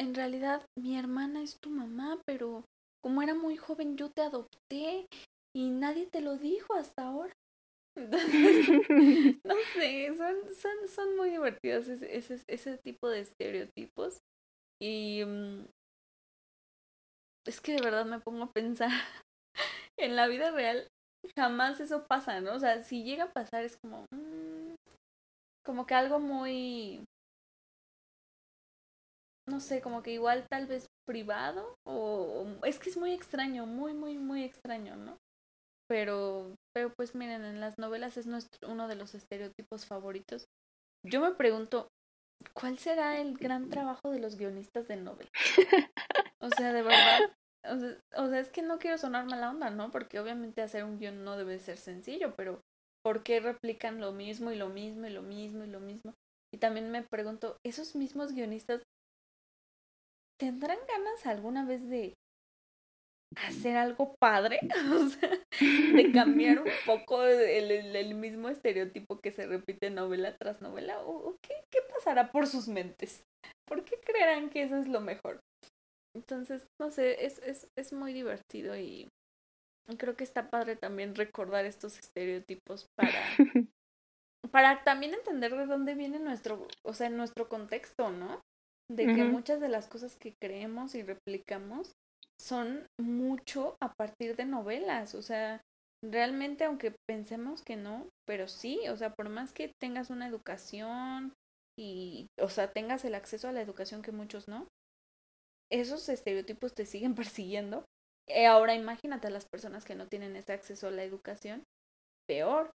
[0.01, 2.65] en realidad mi hermana es tu mamá, pero
[3.03, 5.07] como era muy joven yo te adopté
[5.55, 7.35] y nadie te lo dijo hasta ahora.
[9.45, 14.17] no sé, son, son, son muy divertidos ese, ese, ese tipo de estereotipos.
[14.81, 15.67] Y mm,
[17.47, 18.89] es que de verdad me pongo a pensar
[19.99, 20.89] en la vida real
[21.37, 22.55] jamás eso pasa, ¿no?
[22.55, 24.74] O sea, si llega a pasar es como mm,
[25.65, 27.05] como que algo muy
[29.47, 33.93] no sé, como que igual tal vez privado o es que es muy extraño, muy
[33.93, 35.19] muy muy extraño, ¿no?
[35.89, 40.47] Pero pero pues miren, en las novelas es nuestro, uno de los estereotipos favoritos.
[41.05, 41.89] Yo me pregunto,
[42.55, 45.33] ¿cuál será el gran trabajo de los guionistas de novelas?
[46.41, 47.21] O sea, de verdad,
[48.17, 49.91] o sea, es que no quiero sonar mala onda, ¿no?
[49.91, 52.61] Porque obviamente hacer un guion no debe ser sencillo, pero
[53.05, 56.15] ¿por qué replican lo mismo y lo mismo y lo mismo y lo mismo?
[56.53, 58.83] Y también me pregunto, ¿esos mismos guionistas
[60.41, 62.15] tendrán ganas alguna vez de
[63.37, 64.61] hacer algo padre?
[64.95, 65.31] o sea,
[65.95, 71.01] de cambiar un poco el, el, mismo estereotipo que se repite novela tras novela.
[71.05, 73.23] ¿O qué, qué pasará por sus mentes?
[73.67, 75.41] ¿Por qué creerán que eso es lo mejor?
[76.17, 79.09] Entonces, no sé, es, es, es muy divertido y
[79.99, 83.13] creo que está padre también recordar estos estereotipos para,
[84.51, 88.41] para también entender de dónde viene nuestro, o sea, nuestro contexto, ¿no?
[88.91, 91.93] De que muchas de las cosas que creemos y replicamos
[92.39, 95.63] son mucho a partir de novelas, o sea,
[96.05, 101.33] realmente aunque pensemos que no, pero sí, o sea, por más que tengas una educación
[101.79, 104.69] y, o sea, tengas el acceso a la educación que muchos no,
[105.73, 107.85] esos estereotipos te siguen persiguiendo.
[108.29, 111.65] Eh, ahora imagínate a las personas que no tienen ese acceso a la educación,
[112.27, 112.71] peor.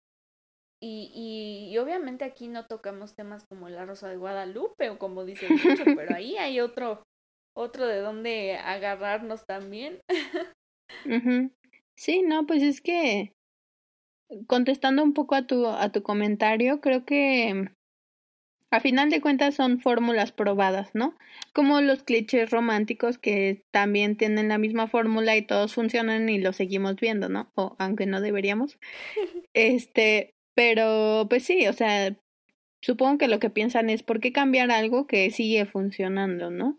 [0.81, 5.25] Y, y, y, obviamente aquí no tocamos temas como la Rosa de Guadalupe o como
[5.25, 5.57] dice mucho,
[5.99, 7.01] pero ahí hay otro,
[7.55, 9.99] otro de donde agarrarnos también.
[11.99, 13.33] Sí, no, pues es que
[14.45, 17.71] contestando un poco a tu, a tu comentario, creo que
[18.77, 21.15] a final de cuentas son fórmulas probadas, ¿no?
[21.51, 26.57] Como los clichés románticos que también tienen la misma fórmula y todos funcionan y los
[26.57, 27.49] seguimos viendo, ¿no?
[27.55, 28.77] O aunque no deberíamos.
[29.53, 32.15] Este, pero pues sí, o sea,
[32.79, 36.77] supongo que lo que piensan es por qué cambiar algo que sigue funcionando, ¿no?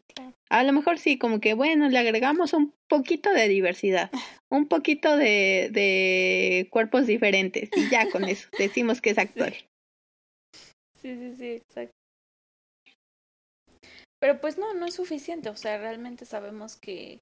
[0.48, 4.10] A lo mejor sí, como que bueno, le agregamos un poquito de diversidad,
[4.48, 9.54] un poquito de, de cuerpos diferentes y ya con eso decimos que es actual.
[9.54, 9.68] Sí,
[11.02, 11.92] sí, sí, exacto.
[14.20, 17.20] Pero pues no, no es suficiente, o sea, realmente sabemos que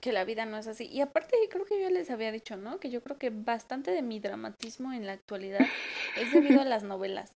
[0.00, 0.86] que la vida no es así.
[0.86, 2.78] Y aparte creo que yo les había dicho, ¿no?
[2.78, 5.66] Que yo creo que bastante de mi dramatismo en la actualidad
[6.16, 7.32] es debido a las novelas.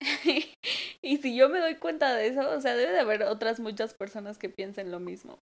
[1.02, 3.94] y si yo me doy cuenta de eso, o sea, debe de haber otras muchas
[3.94, 5.38] personas que piensen lo mismo.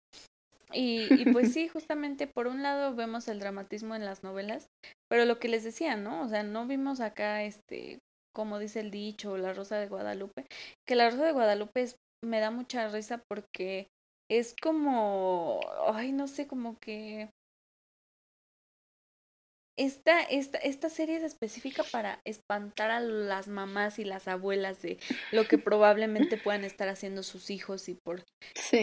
[0.73, 4.67] Y, y pues sí, justamente por un lado vemos el dramatismo en las novelas,
[5.09, 6.21] pero lo que les decía, ¿no?
[6.21, 7.99] O sea, no vimos acá este
[8.33, 10.45] como dice el dicho, la Rosa de Guadalupe,
[10.87, 13.87] que la Rosa de Guadalupe es, me da mucha risa porque
[14.29, 15.59] es como,
[15.93, 17.29] ay, no sé, como que
[19.77, 24.99] esta, esta, esta serie es específica para espantar a las mamás y las abuelas de
[25.31, 28.23] lo que probablemente puedan estar haciendo sus hijos y por,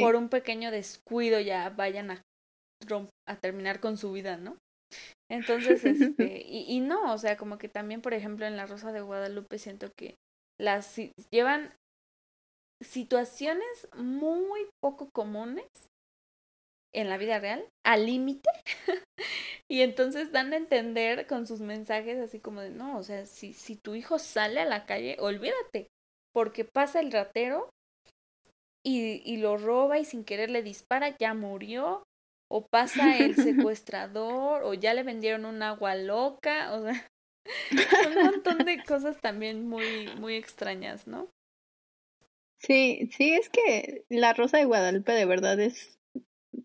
[0.01, 2.23] por un pequeño descuido ya vayan a,
[3.29, 4.59] a terminar con su vida, ¿no?
[5.31, 8.93] Entonces, este, y, y no, o sea, como que también, por ejemplo, en La Rosa
[8.93, 10.17] de Guadalupe siento que
[10.59, 10.97] las
[11.31, 11.73] llevan
[12.81, 15.67] situaciones muy poco comunes
[16.95, 18.49] en la vida real al límite
[19.71, 23.53] y entonces dan a entender con sus mensajes así como de no, o sea, si,
[23.53, 25.89] si tu hijo sale a la calle, olvídate,
[26.33, 27.71] porque pasa el ratero
[28.85, 32.03] y, y lo roba y sin querer le dispara, ya murió,
[32.49, 37.11] o pasa el secuestrador, o ya le vendieron un agua loca, o sea,
[38.09, 41.29] un montón de cosas también muy, muy extrañas, ¿no?
[42.57, 45.99] Sí, sí, es que la Rosa de Guadalupe de verdad es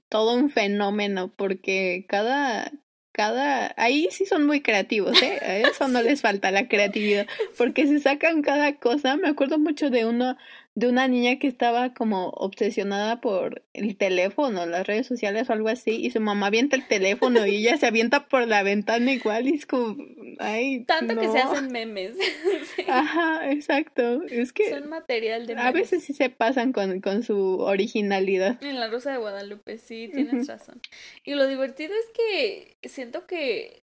[0.09, 2.71] todo un fenómeno, porque cada,
[3.11, 5.39] cada, ahí sí son muy creativos, ¿eh?
[5.41, 7.27] A eso no les falta la creatividad,
[7.57, 9.17] porque se sacan cada cosa.
[9.17, 10.35] Me acuerdo mucho de uno,
[10.75, 15.69] de una niña que estaba como obsesionada por el teléfono, las redes sociales o algo
[15.69, 19.47] así, y su mamá avienta el teléfono y ella se avienta por la ventana igual
[19.47, 19.95] y es como,
[20.39, 22.15] ay, tanto que se hacen memes.
[22.87, 24.23] Ajá, exacto.
[24.23, 25.69] Es que son material de memes.
[25.69, 28.63] A veces sí se pasan con, con su originalidad.
[28.63, 30.81] En la Rosa de Guadalupe, sí, tienes razón.
[31.23, 33.83] Y lo divertido es que siento que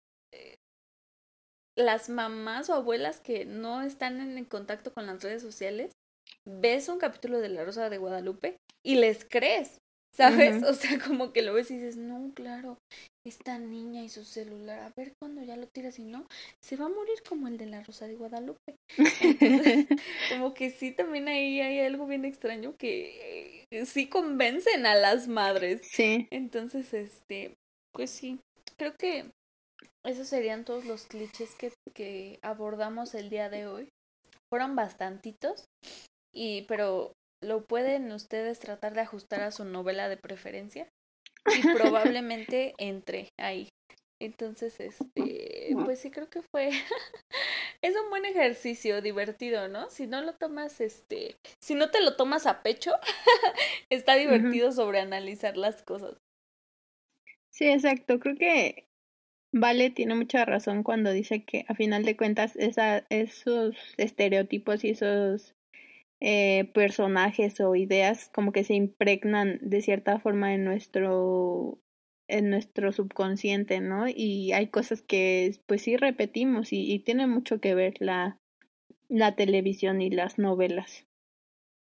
[1.76, 5.92] las mamás o abuelas que no están en contacto con las redes sociales,
[6.46, 9.78] ves un capítulo de La Rosa de Guadalupe y les crees,
[10.14, 10.62] ¿sabes?
[10.70, 12.78] O sea, como que lo ves y dices, no, claro,
[13.26, 16.26] esta niña y su celular, a ver cuando ya lo tiras y no,
[16.62, 18.76] se va a morir como el de La Rosa de Guadalupe.
[18.96, 19.86] Entonces,
[20.30, 25.28] como que sí, también ahí hay algo bien extraño que eh, sí convencen a las
[25.28, 25.80] madres.
[25.90, 26.28] Sí.
[26.30, 27.54] Entonces, este,
[27.92, 28.38] pues sí,
[28.76, 29.30] creo que
[30.04, 33.88] esos serían todos los clichés que, que abordamos el día de hoy.
[34.48, 35.64] Fueron bastantitos,
[36.36, 37.12] y, pero
[37.42, 40.88] lo pueden ustedes tratar de ajustar a su novela de preferencia
[41.46, 43.70] y probablemente entre ahí.
[44.20, 46.70] Entonces, este, pues sí creo que fue
[47.82, 49.90] es un buen ejercicio divertido, ¿no?
[49.90, 52.92] Si no lo tomas este, si no te lo tomas a pecho,
[53.90, 56.16] está divertido sobreanalizar las cosas.
[57.50, 58.18] Sí, exacto.
[58.18, 58.86] Creo que
[59.58, 64.90] Vale tiene mucha razón cuando dice que a final de cuentas esa, esos estereotipos y
[64.90, 65.55] esos
[66.20, 71.78] eh, personajes o ideas como que se impregnan de cierta forma en nuestro
[72.28, 74.06] en nuestro subconsciente, ¿no?
[74.08, 78.40] Y hay cosas que pues sí repetimos y, tiene mucho que ver la,
[79.08, 81.06] la televisión y las novelas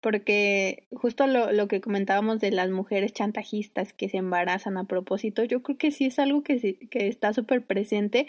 [0.01, 5.43] porque justo lo, lo que comentábamos de las mujeres chantajistas que se embarazan a propósito,
[5.43, 8.27] yo creo que sí es algo que, que está súper presente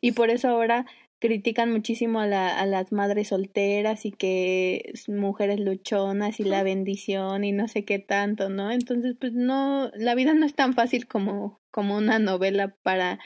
[0.00, 0.86] y por eso ahora
[1.20, 7.44] critican muchísimo a, la, a las madres solteras y que mujeres luchonas y la bendición
[7.44, 8.72] y no sé qué tanto, ¿no?
[8.72, 13.18] Entonces, pues no, la vida no es tan fácil como, como una novela para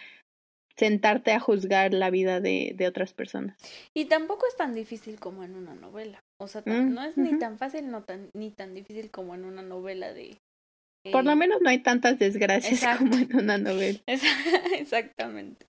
[0.76, 3.56] sentarte a juzgar la vida de, de otras personas.
[3.94, 6.24] Y tampoco es tan difícil como en una novela.
[6.40, 9.44] O sea, mm, no es ni tan fácil no tan, ni tan difícil como en
[9.44, 10.38] una novela de...
[11.12, 14.00] Por lo menos no hay tantas desgracias como en una novela.
[14.76, 15.66] Exactamente.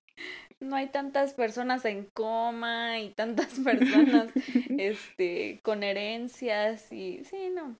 [0.60, 4.30] No hay tantas personas en coma y tantas personas
[4.78, 7.76] este con herencias y sí, no.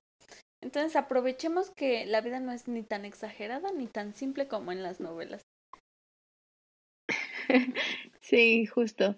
[0.61, 4.83] Entonces aprovechemos que la vida no es ni tan exagerada ni tan simple como en
[4.83, 5.41] las novelas.
[8.19, 9.17] sí, justo.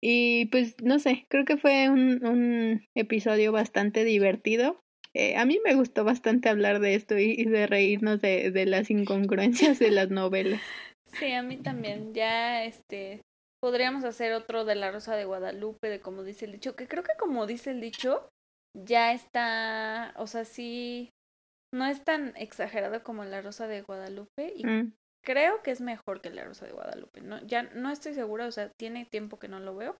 [0.00, 4.82] Y pues no sé, creo que fue un, un episodio bastante divertido.
[5.14, 8.90] Eh, a mí me gustó bastante hablar de esto y, de reírnos de, de las
[8.90, 10.60] incongruencias de las novelas.
[11.12, 12.14] Sí, a mí también.
[12.14, 13.20] Ya, este,
[13.60, 17.02] podríamos hacer otro de La Rosa de Guadalupe, de como dice el dicho, que creo
[17.02, 18.28] que como dice el dicho,
[18.74, 21.10] ya está, o sea, sí,
[21.74, 24.92] no es tan exagerado como La Rosa de Guadalupe y mm
[25.24, 27.20] creo que es mejor que La Rosa de Guadalupe.
[27.20, 29.96] No, ya no estoy segura, o sea, tiene tiempo que no lo veo,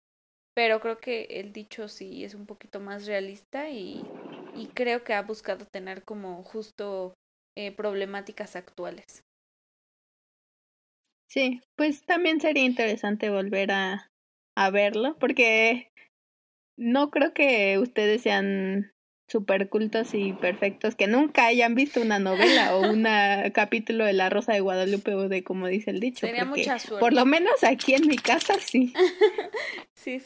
[0.55, 4.05] pero creo que el dicho sí es un poquito más realista y,
[4.55, 7.15] y creo que ha buscado tener como justo
[7.57, 9.23] eh, problemáticas actuales.
[11.33, 14.11] Sí, pues también sería interesante volver a,
[14.55, 15.91] a verlo, porque
[16.79, 18.93] no creo que ustedes sean
[19.31, 23.07] super cultos y perfectos que nunca hayan visto una novela o un
[23.55, 26.27] capítulo de La Rosa de Guadalupe o de como dice el dicho.
[26.27, 27.01] Sería mucha suerte.
[27.01, 28.93] Por lo menos aquí en mi casa sí.
[29.95, 30.21] sí,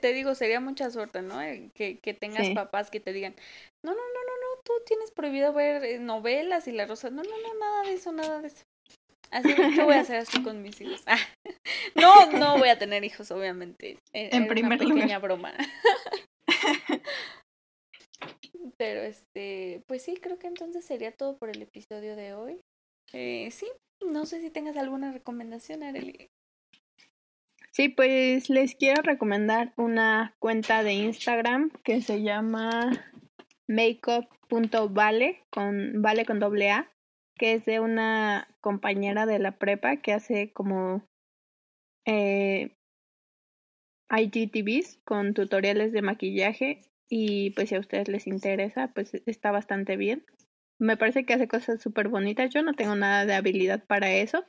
[0.00, 1.42] te digo, sería mucha suerte, ¿no?
[1.42, 3.34] Eh, que, que tengas papás que te digan,
[3.82, 7.24] no, no, no, no, no, tú tienes prohibido ver eh, novelas y La Rosa, no,
[7.24, 8.62] no, no, nada de eso, nada de eso.
[9.34, 11.02] Así que voy a hacer así con mis hijos.
[11.06, 11.18] Ah,
[11.96, 13.98] no, no voy a tener hijos, obviamente.
[14.12, 15.52] Eh, en primer una pequeña broma.
[18.78, 22.60] Pero este, pues sí, creo que entonces sería todo por el episodio de hoy.
[23.12, 23.66] Eh, sí,
[24.00, 26.30] no sé si tengas alguna recomendación, Arely.
[27.72, 32.92] Sí, pues les quiero recomendar una cuenta de Instagram que se llama
[33.66, 36.93] makeup.vale con vale con doble A,
[37.36, 41.02] que es de una compañera de la prepa que hace como
[42.06, 42.76] eh,
[44.10, 49.96] IGTVs con tutoriales de maquillaje y pues si a ustedes les interesa, pues está bastante
[49.96, 50.24] bien.
[50.78, 52.52] Me parece que hace cosas súper bonitas.
[52.52, 54.44] Yo no tengo nada de habilidad para eso,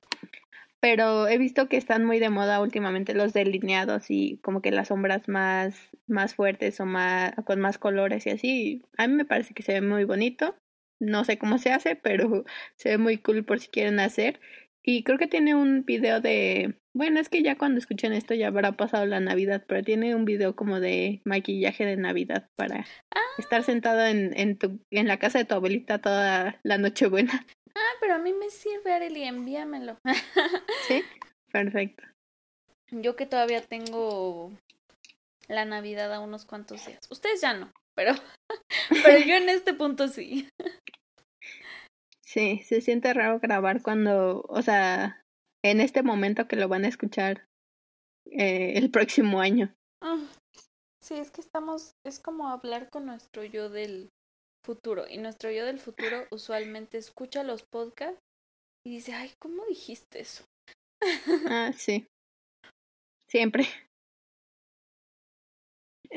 [0.80, 4.90] pero he visto que están muy de moda últimamente los delineados y como que las
[4.90, 5.76] sombras más,
[6.08, 8.84] más fuertes o más, con más colores y así.
[8.98, 10.56] A mí me parece que se ve muy bonito.
[11.00, 14.40] No sé cómo se hace, pero se ve muy cool por si quieren hacer.
[14.88, 18.48] Y creo que tiene un video de, bueno, es que ya cuando escuchen esto ya
[18.48, 23.20] habrá pasado la Navidad, pero tiene un video como de maquillaje de Navidad para ah.
[23.40, 27.46] estar sentado en, en, tu, en la casa de tu abuelita toda la noche buena.
[27.76, 29.98] Ah, pero a mí me sirve, Arely, envíamelo.
[30.88, 31.04] sí,
[31.52, 32.04] perfecto.
[32.92, 34.54] Yo que todavía tengo
[35.48, 37.10] la Navidad a unos cuantos días.
[37.10, 38.14] Ustedes ya no, pero,
[39.04, 40.48] pero yo en este punto sí.
[42.22, 45.22] Sí, se siente raro grabar cuando, o sea,
[45.64, 47.48] en este momento que lo van a escuchar
[48.26, 49.74] eh, el próximo año.
[50.04, 50.22] Ah,
[51.02, 54.10] sí, es que estamos, es como hablar con nuestro yo del
[54.66, 55.06] futuro.
[55.08, 58.20] Y nuestro yo del futuro usualmente escucha los podcasts
[58.86, 60.44] y dice, ay, ¿cómo dijiste eso?
[61.48, 62.06] Ah, sí.
[63.30, 63.66] Siempre.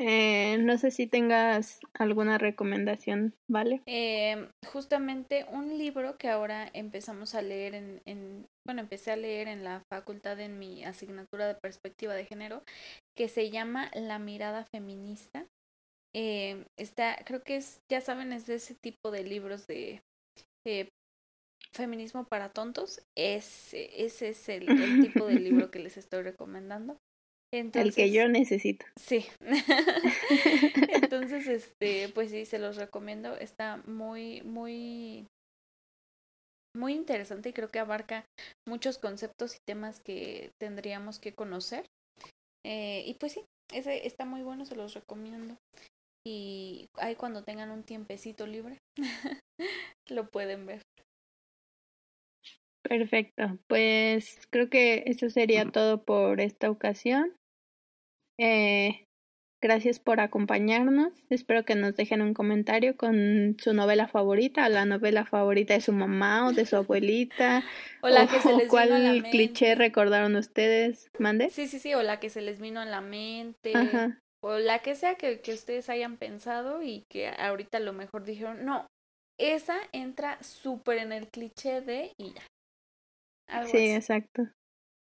[0.01, 3.81] Eh, no sé si tengas alguna recomendación, ¿vale?
[3.85, 9.49] Eh, justamente un libro que ahora empezamos a leer en, en, bueno, empecé a leer
[9.49, 12.63] en la facultad en mi asignatura de perspectiva de género,
[13.17, 15.45] que se llama La mirada feminista.
[16.15, 20.01] Eh, está, creo que es, ya saben, es de ese tipo de libros de
[21.73, 23.01] feminismo para tontos.
[23.17, 26.97] Ese, ese es el, el tipo de libro que les estoy recomendando
[27.51, 28.85] el que yo necesito.
[28.99, 29.25] Sí.
[31.01, 33.35] Entonces, este, pues sí, se los recomiendo.
[33.35, 35.27] Está muy, muy,
[36.75, 38.25] muy interesante y creo que abarca
[38.67, 41.85] muchos conceptos y temas que tendríamos que conocer.
[42.65, 45.55] Eh, y pues sí, ese está muy bueno, se los recomiendo.
[46.25, 48.77] Y ahí cuando tengan un tiempecito libre,
[50.09, 50.81] lo pueden ver.
[52.83, 57.35] Perfecto, pues creo que eso sería todo por esta ocasión.
[58.39, 59.05] Eh,
[59.61, 61.11] gracias por acompañarnos.
[61.29, 65.91] Espero que nos dejen un comentario con su novela favorita, la novela favorita de su
[65.91, 67.63] mamá o de su abuelita.
[68.01, 69.29] o la que se les cuál vino a la mente.
[69.29, 71.09] cliché recordaron ustedes.
[71.19, 71.49] ¿Mande?
[71.49, 73.73] Sí, sí, sí, o la que se les vino a la mente.
[74.41, 78.23] O la que sea que, que ustedes hayan pensado y que ahorita a lo mejor
[78.23, 78.87] dijeron, no,
[79.37, 82.47] esa entra súper en el cliché de y ya.
[83.49, 83.91] Algo sí, así.
[83.91, 84.43] exacto.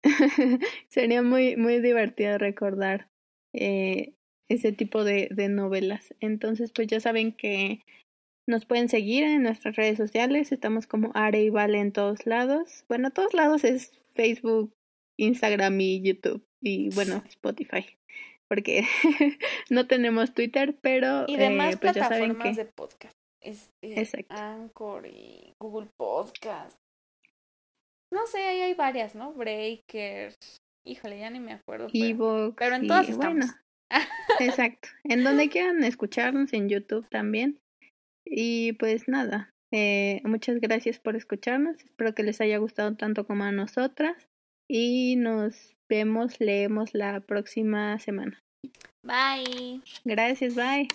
[0.88, 3.08] Sería muy, muy divertido recordar
[3.54, 4.14] eh,
[4.48, 6.14] ese tipo de, de novelas.
[6.20, 7.82] Entonces, pues ya saben que
[8.46, 10.52] nos pueden seguir en nuestras redes sociales.
[10.52, 12.84] Estamos como Are y Vale en todos lados.
[12.88, 14.74] Bueno, todos lados es Facebook,
[15.18, 16.44] Instagram y YouTube.
[16.60, 17.86] Y bueno, Spotify.
[18.48, 18.84] Porque
[19.70, 22.64] no tenemos Twitter, pero y demás eh, pues ya plataformas saben que...
[22.64, 23.14] de podcast.
[23.40, 24.34] Este, Exacto.
[24.34, 26.76] Anchor y Google Podcast.
[28.12, 29.32] No sé, ahí hay varias, ¿no?
[29.32, 30.36] Breakers.
[30.86, 31.88] Híjole, ya ni me acuerdo.
[31.92, 33.46] Pero, pero en y, todas estamos.
[33.46, 33.54] bueno,
[34.40, 34.88] exacto.
[35.04, 37.58] En donde quieran escucharnos, en YouTube también.
[38.26, 41.82] Y pues nada, eh, muchas gracias por escucharnos.
[41.84, 44.28] Espero que les haya gustado tanto como a nosotras.
[44.68, 48.42] Y nos vemos, leemos la próxima semana.
[49.02, 49.82] Bye.
[50.04, 50.88] Gracias, bye.